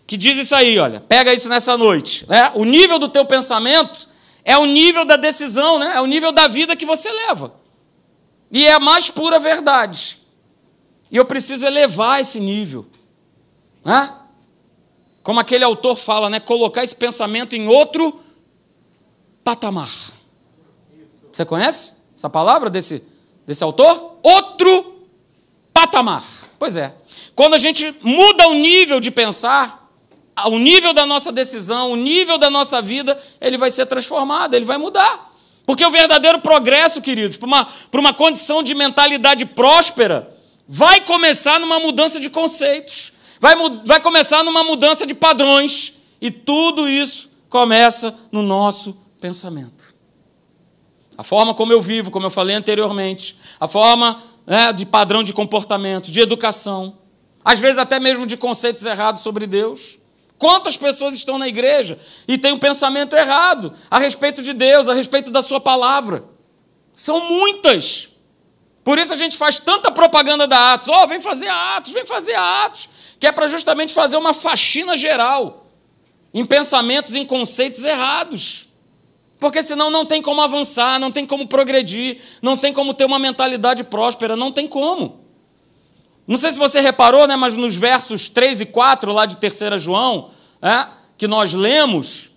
[0.07, 2.53] que diz isso aí, olha, pega isso nessa noite, né?
[2.55, 4.09] O nível do teu pensamento
[4.45, 5.93] é o nível da decisão, né?
[5.97, 7.53] é o nível da vida que você leva.
[8.51, 10.19] E é a mais pura verdade.
[11.11, 12.87] E eu preciso elevar esse nível.
[13.87, 14.13] Né?
[15.23, 16.41] Como aquele autor fala, né?
[16.41, 18.21] colocar esse pensamento em outro
[19.45, 19.93] patamar.
[21.33, 23.07] Você conhece essa palavra desse,
[23.47, 24.19] desse autor?
[24.25, 25.05] Outro
[25.73, 26.25] patamar.
[26.59, 26.93] Pois é.
[27.37, 29.89] Quando a gente muda o nível de pensar,
[30.47, 34.65] o nível da nossa decisão, o nível da nossa vida, ele vai ser transformado, ele
[34.65, 35.33] vai mudar.
[35.65, 40.35] Porque o verdadeiro progresso, queridos, para uma, para uma condição de mentalidade próspera,
[40.67, 46.89] vai começar numa mudança de conceitos, vai, vai começar numa mudança de padrões, e tudo
[46.89, 49.95] isso começa no nosso pensamento.
[51.17, 55.33] A forma como eu vivo, como eu falei anteriormente, a forma né, de padrão de
[55.33, 56.99] comportamento, de educação,
[57.45, 59.99] às vezes até mesmo de conceitos errados sobre Deus.
[60.39, 64.95] Quantas pessoas estão na igreja e têm um pensamento errado a respeito de Deus, a
[64.95, 66.25] respeito da Sua palavra?
[66.93, 68.11] São muitas.
[68.85, 70.89] Por isso a gente faz tanta propaganda da Atos.
[70.89, 72.89] Ó, oh, vem fazer Atos, vem fazer Atos.
[73.19, 75.67] Que é para justamente fazer uma faxina geral
[76.33, 78.69] em pensamentos, em conceitos errados.
[79.39, 83.19] Porque senão não tem como avançar, não tem como progredir, não tem como ter uma
[83.19, 85.21] mentalidade próspera, não tem como.
[86.27, 89.81] Não sei se você reparou, né, mas nos versos 3 e 4 lá de 3
[89.81, 92.31] João, é, que nós lemos,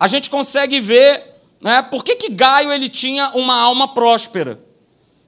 [0.00, 4.60] a gente consegue ver né, por que, que Gaio ele tinha uma alma próspera.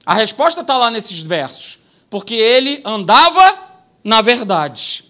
[0.05, 1.79] A resposta está lá nesses versos.
[2.09, 3.70] Porque ele andava
[4.03, 5.05] na verdade.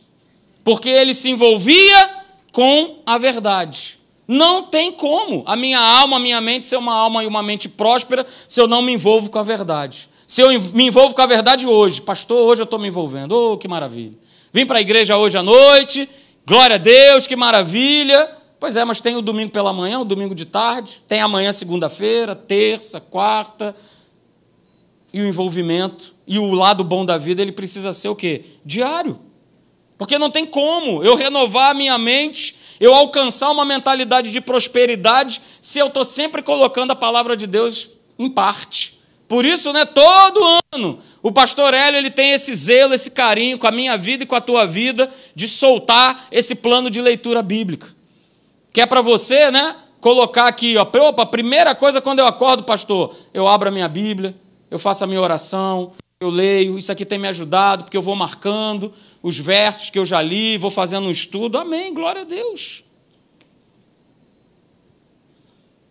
[0.64, 2.10] Porque ele se envolvia
[2.52, 3.98] com a verdade.
[4.28, 7.68] Não tem como a minha alma, a minha mente ser uma alma e uma mente
[7.68, 10.10] próspera se eu não me envolvo com a verdade.
[10.26, 13.58] Se eu me envolvo com a verdade hoje, pastor, hoje eu estou me envolvendo, oh,
[13.58, 14.14] que maravilha.
[14.54, 16.08] Vim para a igreja hoje à noite,
[16.46, 18.30] glória a Deus, que maravilha.
[18.58, 22.36] Pois é, mas tem o domingo pela manhã, o domingo de tarde, tem amanhã, segunda-feira,
[22.36, 23.76] terça, quarta.
[25.14, 28.46] E o envolvimento, e o lado bom da vida, ele precisa ser o quê?
[28.66, 29.20] Diário.
[29.98, 35.42] Porque não tem como eu renovar a minha mente, eu alcançar uma mentalidade de prosperidade,
[35.60, 39.00] se eu estou sempre colocando a palavra de Deus em parte.
[39.28, 43.68] Por isso, né, todo ano, o pastor Hélio ele tem esse zelo, esse carinho com
[43.68, 47.96] a minha vida e com a tua vida de soltar esse plano de leitura bíblica.
[48.74, 53.16] Que é para você, né, colocar aqui, ó, opa, primeira coisa quando eu acordo, pastor,
[53.34, 54.36] eu abro a minha Bíblia,
[54.72, 58.16] eu faço a minha oração, eu leio, isso aqui tem me ajudado, porque eu vou
[58.16, 61.58] marcando os versos que eu já li, vou fazendo um estudo.
[61.58, 62.86] Amém, glória a Deus.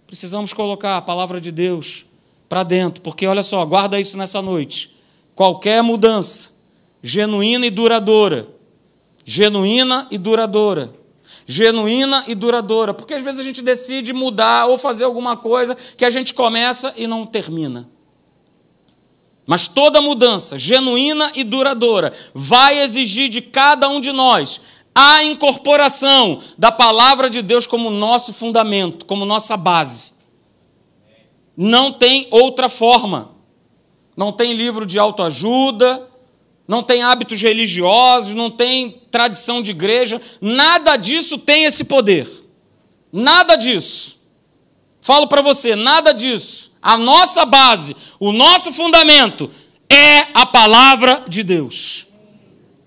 [0.07, 2.07] Precisamos colocar a palavra de Deus
[2.49, 4.97] para dentro, porque olha só, guarda isso nessa noite.
[5.35, 6.59] Qualquer mudança
[7.03, 8.49] genuína e duradoura,
[9.25, 10.93] genuína e duradoura,
[11.47, 16.05] genuína e duradoura, porque às vezes a gente decide mudar ou fazer alguma coisa que
[16.05, 17.89] a gente começa e não termina.
[19.51, 24.61] Mas toda mudança genuína e duradoura vai exigir de cada um de nós
[24.95, 30.13] a incorporação da palavra de Deus como nosso fundamento, como nossa base.
[31.57, 33.33] Não tem outra forma.
[34.17, 36.09] Não tem livro de autoajuda,
[36.69, 42.31] não tem hábitos religiosos, não tem tradição de igreja, nada disso tem esse poder.
[43.13, 44.21] Nada disso.
[45.01, 46.71] Falo para você, nada disso.
[46.81, 49.51] A nossa base, o nosso fundamento
[49.89, 52.07] é a palavra de Deus.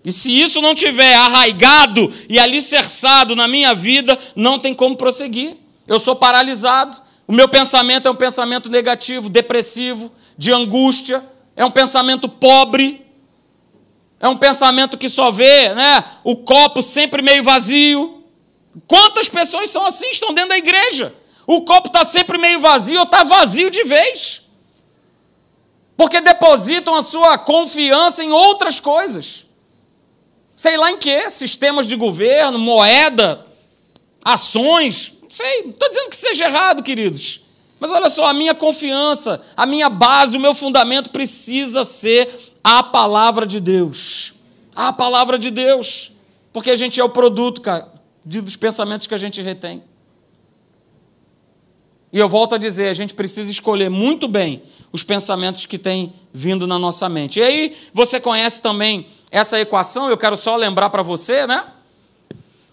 [0.06, 5.58] E se isso não tiver arraigado e alicerçado na minha vida, não tem como prosseguir.
[5.88, 11.24] Eu sou paralisado, o meu pensamento é um pensamento negativo, depressivo, de angústia,
[11.56, 13.04] é um pensamento pobre,
[14.20, 18.24] é um pensamento que só vê né, o copo sempre meio vazio.
[18.88, 21.14] Quantas pessoas são assim, estão dentro da igreja?
[21.48, 24.43] O copo está sempre meio vazio ou está vazio de vez.
[25.96, 29.46] Porque depositam a sua confiança em outras coisas.
[30.56, 31.30] Sei lá em quê?
[31.30, 33.46] Sistemas de governo, moeda,
[34.24, 35.18] ações.
[35.22, 35.64] Não sei.
[35.64, 37.42] Não estou dizendo que seja errado, queridos.
[37.80, 42.82] Mas olha só, a minha confiança, a minha base, o meu fundamento precisa ser a
[42.82, 44.36] palavra de Deus.
[44.76, 46.12] A palavra de Deus.
[46.54, 47.92] Porque a gente é o produto cara,
[48.24, 49.84] dos pensamentos que a gente retém.
[52.14, 54.62] E eu volto a dizer, a gente precisa escolher muito bem
[54.94, 57.40] os pensamentos que têm vindo na nossa mente.
[57.40, 61.66] E aí, você conhece também essa equação, eu quero só lembrar para você, né?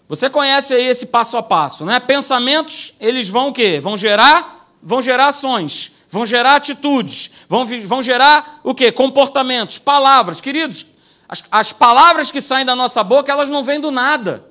[0.07, 1.99] Você conhece aí esse passo a passo, né?
[1.99, 3.79] Pensamentos, eles vão o quê?
[3.81, 8.91] Vão gerar vão gerar ações, vão gerar atitudes, vão, vão gerar o quê?
[8.91, 10.41] Comportamentos, palavras.
[10.41, 10.87] Queridos,
[11.27, 14.49] as, as palavras que saem da nossa boca, elas não vêm do nada.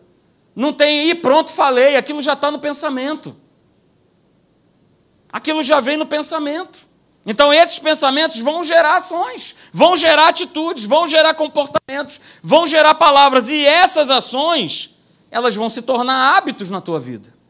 [0.54, 3.36] Não tem, e pronto, falei, aquilo já está no pensamento.
[5.32, 6.89] Aquilo já vem no pensamento.
[7.26, 13.48] Então, esses pensamentos vão gerar ações, vão gerar atitudes, vão gerar comportamentos, vão gerar palavras,
[13.48, 14.96] e essas ações,
[15.30, 17.40] elas vão se tornar hábitos na tua vida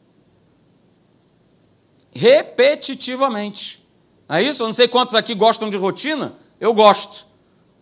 [2.13, 3.81] repetitivamente.
[4.29, 4.63] É isso?
[4.63, 6.35] Eu não sei quantos aqui gostam de rotina.
[6.61, 7.27] Eu gosto.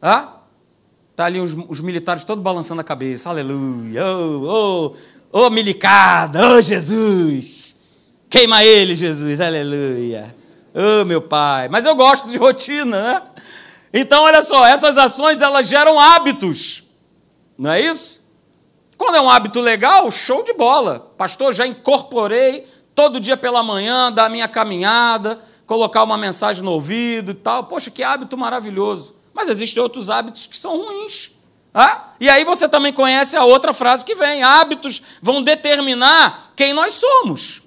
[0.01, 0.43] Tá?
[1.14, 3.28] Tá ali os, os militares todos balançando a cabeça.
[3.28, 4.07] Aleluia.
[4.07, 4.95] Ô,
[5.32, 6.41] oh, oh, milicada.
[6.41, 7.76] Ô, oh, Jesus.
[8.30, 9.41] Queima ele, Jesus.
[9.41, 10.34] Aleluia.
[10.75, 11.69] Ô, oh, meu pai.
[11.69, 13.23] Mas eu gosto de rotina, né?
[13.93, 16.85] Então, olha só, essas ações elas geram hábitos.
[17.57, 18.29] Não é isso?
[18.97, 21.12] Quando é um hábito legal, show de bola.
[21.16, 26.73] Pastor, já incorporei todo dia pela manhã, dar a minha caminhada, colocar uma mensagem no
[26.73, 27.64] ouvido e tal.
[27.64, 29.14] Poxa, que hábito maravilhoso.
[29.33, 31.33] Mas existem outros hábitos que são ruins.
[31.73, 32.09] Ah?
[32.19, 36.95] E aí você também conhece a outra frase que vem: hábitos vão determinar quem nós
[36.95, 37.62] somos.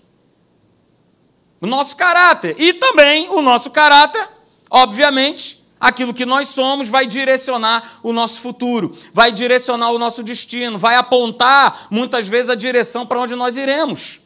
[1.61, 2.55] O nosso caráter.
[2.59, 4.27] E também o nosso caráter,
[4.69, 10.77] obviamente, aquilo que nós somos vai direcionar o nosso futuro, vai direcionar o nosso destino,
[10.77, 14.21] vai apontar muitas vezes a direção para onde nós iremos.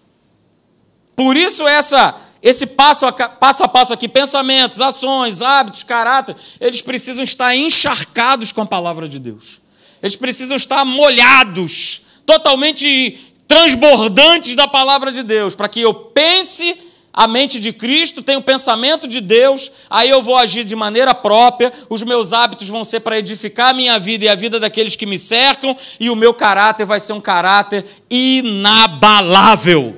[1.16, 6.80] Por isso essa esse passo a, passo a passo aqui, pensamentos, ações, hábitos, caráter, eles
[6.80, 9.60] precisam estar encharcados com a palavra de Deus.
[10.00, 16.78] Eles precisam estar molhados, totalmente transbordantes da palavra de Deus, para que eu pense
[17.16, 21.16] a mente de Cristo, tenha o pensamento de Deus, aí eu vou agir de maneira
[21.16, 24.98] própria, os meus hábitos vão ser para edificar a minha vida e a vida daqueles
[24.98, 29.98] que me cercam, e o meu caráter vai ser um caráter inabalável.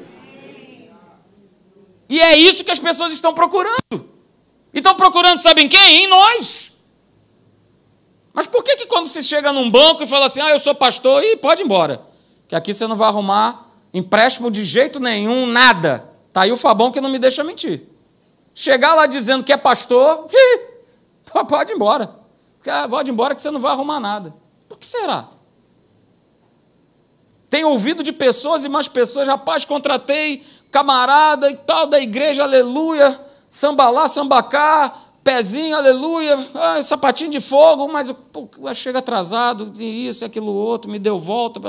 [2.07, 4.07] E é isso que as pessoas estão procurando.
[4.71, 6.03] E estão procurando, sabem quem?
[6.03, 6.77] Em nós.
[8.31, 10.75] Mas por que, que quando se chega num banco e fala assim, ah, eu sou
[10.75, 12.05] pastor, e pode ir embora?
[12.47, 16.16] Que aqui você não vai arrumar empréstimo de jeito nenhum, nada.
[16.37, 17.81] Tá aí o Fabão que não me deixa mentir.
[18.53, 20.27] Chegar lá dizendo que é pastor,
[21.49, 22.15] pode ir embora.
[22.91, 24.35] Pode ir embora que você não vai arrumar nada.
[24.69, 25.29] Por que será?
[27.49, 33.19] Tem ouvido de pessoas e mais pessoas, rapaz, contratei camarada e tal da igreja, aleluia,
[33.49, 38.13] samba lá, samba cá, pezinho, aleluia, ah, sapatinho de fogo, mas
[38.75, 41.59] chega atrasado, isso, aquilo outro, me deu volta.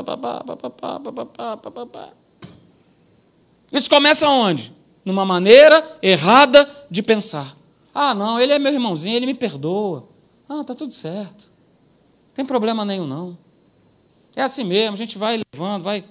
[3.73, 4.73] Isso começa onde?
[5.05, 7.57] Numa maneira errada de pensar.
[7.95, 10.09] Ah, não, ele é meu irmãozinho, ele me perdoa.
[10.49, 11.51] Ah, tá tudo certo.
[12.29, 13.37] Não tem problema nenhum, não.
[14.35, 16.05] É assim mesmo, a gente vai levando, vai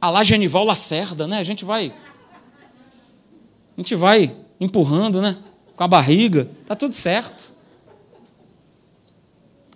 [0.00, 1.38] a lá Genival Lacerda, né?
[1.38, 1.92] A gente vai.
[3.76, 5.36] A gente vai empurrando, né?
[5.74, 6.48] Com a barriga.
[6.64, 7.54] Tá tudo certo.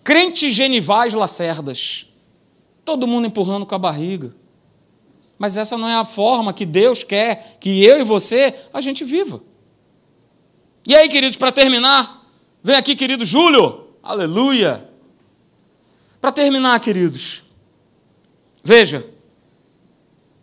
[0.04, 2.06] Crentes genivais lacerdas.
[2.84, 4.34] Todo mundo empurrando com a barriga.
[5.40, 9.02] Mas essa não é a forma que Deus quer que eu e você a gente
[9.02, 9.42] viva.
[10.86, 12.26] E aí, queridos, para terminar,
[12.62, 13.86] vem aqui, querido Júlio.
[14.02, 14.86] Aleluia.
[16.20, 17.44] Para terminar, queridos,
[18.62, 19.08] veja,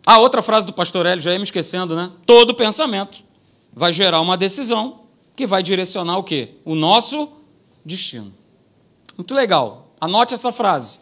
[0.04, 2.10] a outra frase do pastor Hélio, já ia me esquecendo, né?
[2.26, 3.22] Todo pensamento
[3.72, 5.02] vai gerar uma decisão
[5.36, 6.54] que vai direcionar o quê?
[6.64, 7.30] O nosso
[7.84, 8.34] destino.
[9.16, 9.92] Muito legal.
[10.00, 10.98] Anote essa frase.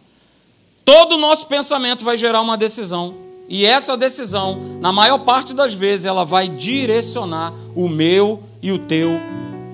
[0.84, 3.25] Todo o nosso pensamento vai gerar uma decisão.
[3.48, 8.78] E essa decisão, na maior parte das vezes, ela vai direcionar o meu e o
[8.78, 9.20] teu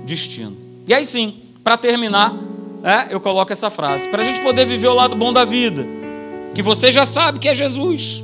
[0.04, 0.56] destino.
[0.86, 2.34] E aí sim, para terminar,
[2.82, 4.08] é, eu coloco essa frase.
[4.08, 5.86] Para a gente poder viver o lado bom da vida,
[6.54, 8.22] que você já sabe que é Jesus.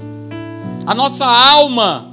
[0.85, 2.13] A nossa alma,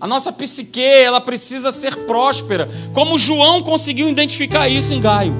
[0.00, 2.68] a nossa psique, ela precisa ser próspera.
[2.92, 5.34] Como João conseguiu identificar isso em Gaio.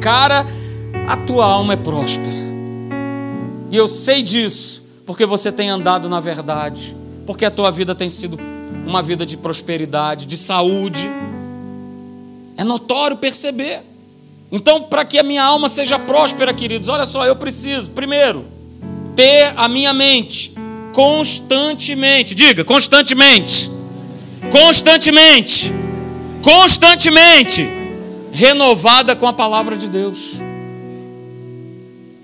[0.00, 0.46] Cara,
[1.08, 2.40] a tua alma é próspera.
[3.70, 4.79] E eu sei disso,
[5.10, 6.94] porque você tem andado na verdade.
[7.26, 8.38] porque a tua vida tem sido
[8.86, 11.10] uma vida de prosperidade, de saúde.
[12.56, 13.80] É notório perceber.
[14.52, 18.44] Então, para que a minha alma seja próspera, queridos, olha só, eu preciso, primeiro,
[19.16, 20.54] ter a minha mente
[20.92, 23.68] constantemente, diga, constantemente,
[24.48, 25.72] constantemente,
[26.40, 27.68] constantemente
[28.30, 30.36] renovada com a palavra de Deus.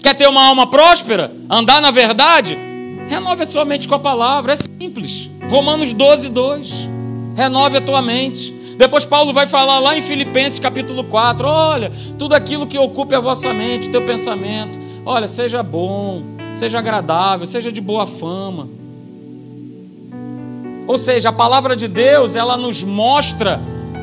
[0.01, 1.35] Quer ter uma alma próspera?
[1.51, 2.66] Andar na verdade?
[3.09, 5.31] Renove a sua mente com a palavra, é simples.
[5.49, 6.91] Romanos 12, 2.
[7.37, 8.53] Renove a tua mente.
[8.77, 13.21] Depois Paulo vai falar lá em Filipenses capítulo 4: olha, tudo aquilo que ocupe a
[13.21, 16.23] vossa mente, o teu pensamento, olha, seja bom,
[16.55, 18.69] seja agradável, seja de boa fama.
[20.87, 23.61] Ou seja, a palavra de Deus, ela nos mostra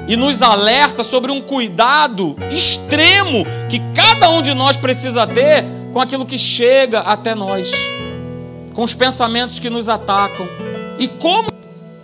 [0.08, 6.02] e nos alerta sobre um cuidado extremo que cada um de nós precisa ter com
[6.02, 7.72] aquilo que chega até nós,
[8.74, 10.48] com os pensamentos que nos atacam
[11.00, 11.50] e como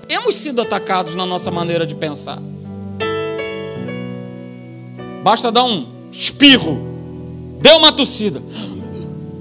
[0.08, 2.40] temos sido atacados na nossa maneira de pensar.
[5.24, 6.80] Basta dar um espirro,
[7.62, 8.42] deu uma tossida.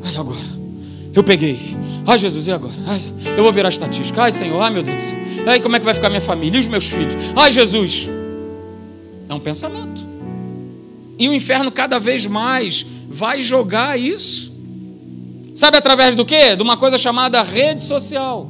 [0.05, 0.39] Ai, agora,
[1.14, 1.59] eu peguei.
[2.07, 2.74] Ai, Jesus, e agora?
[2.87, 3.01] Ai,
[3.37, 4.22] eu vou virar estatística.
[4.22, 5.18] Ai, Senhor, ai, meu Deus do céu.
[5.47, 7.14] Ai, como é que vai ficar minha família e os meus filhos?
[7.37, 8.09] Ai, Jesus.
[9.29, 10.07] É um pensamento.
[11.18, 14.47] E o inferno cada vez mais vai jogar isso.
[15.59, 16.54] Sabe através do quê?
[16.54, 18.48] De uma coisa chamada rede social.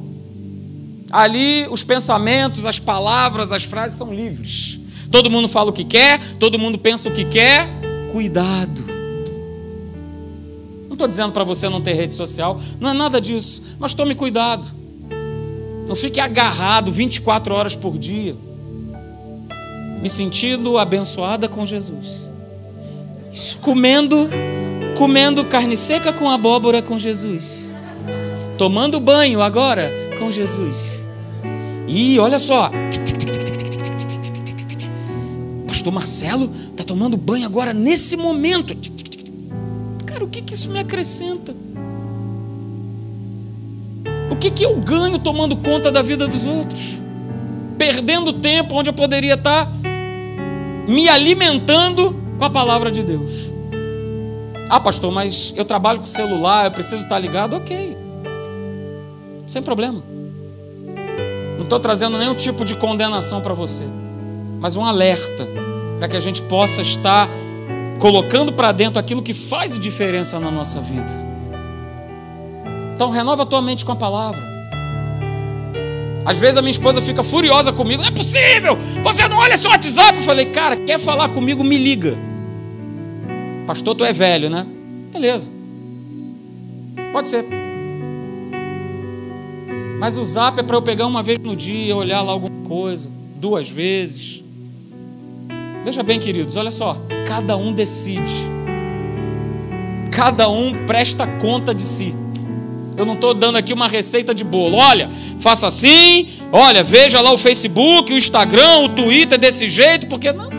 [1.09, 4.79] Ali os pensamentos, as palavras, as frases são livres.
[5.11, 7.67] Todo mundo fala o que quer, todo mundo pensa o que quer.
[8.11, 8.83] Cuidado.
[10.85, 14.13] Não estou dizendo para você não ter rede social, não é nada disso, mas tome
[14.13, 14.67] cuidado.
[15.87, 18.35] Não fique agarrado 24 horas por dia,
[19.99, 22.29] me sentindo abençoada com Jesus,
[23.61, 24.29] comendo,
[24.99, 27.73] comendo carne seca com abóbora com Jesus,
[28.57, 29.89] tomando banho agora
[30.19, 31.07] com Jesus.
[31.87, 32.69] E olha só,
[35.65, 38.75] Pastor Marcelo está tomando banho agora nesse momento.
[40.05, 41.55] Cara, o que, que isso me acrescenta?
[44.29, 46.99] O que, que eu ganho tomando conta da vida dos outros?
[47.77, 49.71] Perdendo tempo onde eu poderia estar
[50.89, 53.48] me alimentando com a palavra de Deus.
[54.69, 57.55] Ah, pastor, mas eu trabalho com celular, eu preciso estar ligado.
[57.55, 57.97] Ok,
[59.47, 60.03] sem problema.
[61.57, 63.83] Não estou trazendo nenhum tipo de condenação para você,
[64.59, 65.47] mas um alerta
[65.97, 67.27] para que a gente possa estar
[67.99, 71.29] colocando para dentro aquilo que faz diferença na nossa vida.
[72.95, 74.41] Então, renova a tua mente com a palavra.
[76.25, 78.01] Às vezes a minha esposa fica furiosa comigo.
[78.01, 78.77] Não é possível!
[79.03, 80.17] Você não olha seu WhatsApp.
[80.17, 81.63] Eu falei, cara, quer falar comigo?
[81.63, 82.28] Me liga.
[83.69, 84.65] Pastor, tu é velho, né?
[85.13, 85.51] Beleza.
[87.13, 87.45] Pode ser.
[89.99, 93.11] Mas o zap é para eu pegar uma vez no dia, olhar lá alguma coisa,
[93.35, 94.43] duas vezes.
[95.85, 96.97] Veja bem, queridos, olha só.
[97.27, 98.49] Cada um decide.
[100.11, 102.15] Cada um presta conta de si.
[102.97, 104.77] Eu não estou dando aqui uma receita de bolo.
[104.77, 106.27] Olha, faça assim.
[106.51, 110.58] Olha, veja lá o Facebook, o Instagram, o Twitter desse jeito, porque não.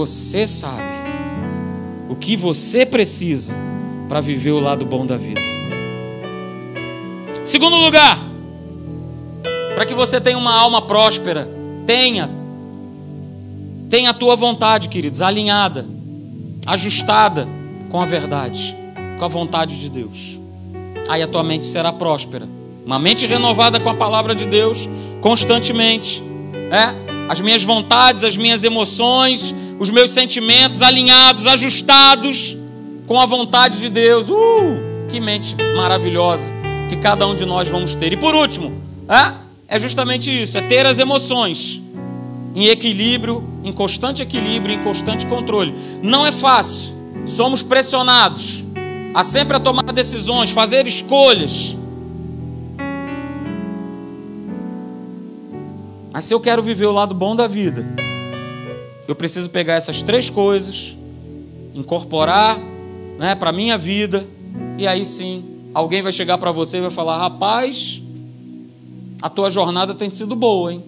[0.00, 0.82] Você sabe
[2.08, 3.52] o que você precisa
[4.08, 5.42] para viver o lado bom da vida.
[7.44, 8.18] Segundo lugar,
[9.74, 11.46] para que você tenha uma alma próspera,
[11.86, 12.30] tenha
[13.90, 15.84] tenha a tua vontade, queridos, alinhada,
[16.64, 17.46] ajustada
[17.90, 18.74] com a verdade,
[19.18, 20.40] com a vontade de Deus.
[21.10, 22.48] Aí a tua mente será próspera.
[22.86, 24.88] Uma mente renovada com a palavra de Deus
[25.20, 26.22] constantemente,
[26.70, 27.09] é?
[27.30, 32.56] As minhas vontades, as minhas emoções, os meus sentimentos alinhados, ajustados
[33.06, 34.28] com a vontade de Deus.
[34.28, 36.52] Uh, que mente maravilhosa
[36.88, 38.12] que cada um de nós vamos ter.
[38.12, 41.80] E por último, é, é justamente isso: é ter as emoções
[42.52, 45.72] em equilíbrio, em constante equilíbrio, em constante controle.
[46.02, 48.64] Não é fácil, somos pressionados
[49.14, 51.76] a sempre a tomar decisões, fazer escolhas.
[56.20, 57.82] Mas se eu quero viver o lado bom da vida,
[59.08, 60.94] eu preciso pegar essas três coisas,
[61.74, 62.58] incorporar
[63.18, 64.26] né, para a minha vida,
[64.76, 65.42] e aí sim
[65.72, 68.02] alguém vai chegar para você e vai falar: rapaz,
[69.22, 70.84] a tua jornada tem sido boa, hein?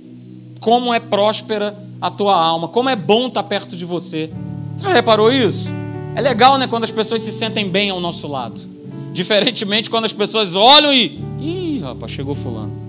[0.61, 4.31] Como é próspera a tua alma, como é bom estar perto de você.
[4.77, 5.73] Você já reparou isso?
[6.15, 8.61] É legal, né, quando as pessoas se sentem bem ao nosso lado.
[9.15, 11.19] Diferentemente quando as pessoas olham e.
[11.41, 12.82] Ih, rapaz, chegou fulano.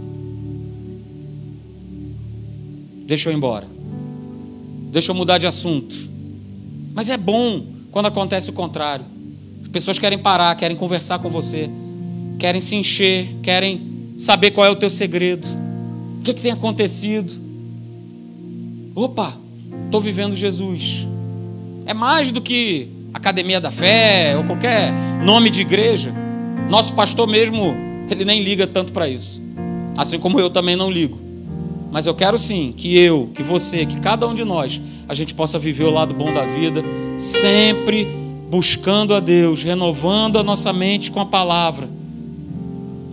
[3.05, 3.67] Deixa eu ir embora.
[4.91, 5.95] Deixa eu mudar de assunto.
[6.93, 9.05] Mas é bom quando acontece o contrário.
[9.61, 11.69] As pessoas querem parar, querem conversar com você
[12.43, 13.81] querem se encher, querem
[14.17, 15.47] saber qual é o teu segredo,
[16.19, 17.33] o que, que tem acontecido.
[18.93, 19.33] Opa,
[19.85, 21.07] estou vivendo Jesus.
[21.85, 24.91] É mais do que academia da fé ou qualquer
[25.23, 26.13] nome de igreja.
[26.69, 27.73] Nosso pastor mesmo,
[28.09, 29.41] ele nem liga tanto para isso.
[29.97, 31.17] Assim como eu também não ligo.
[31.93, 35.35] Mas eu quero sim que eu, que você, que cada um de nós, a gente
[35.35, 36.83] possa viver o lado bom da vida,
[37.19, 38.07] sempre
[38.49, 41.87] buscando a Deus, renovando a nossa mente com a palavra,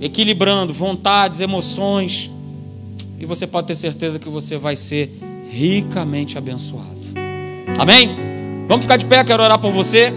[0.00, 2.30] equilibrando vontades, emoções,
[3.18, 5.14] e você pode ter certeza que você vai ser
[5.50, 6.88] ricamente abençoado.
[7.78, 8.16] Amém?
[8.66, 10.10] Vamos ficar de pé, quero orar por você.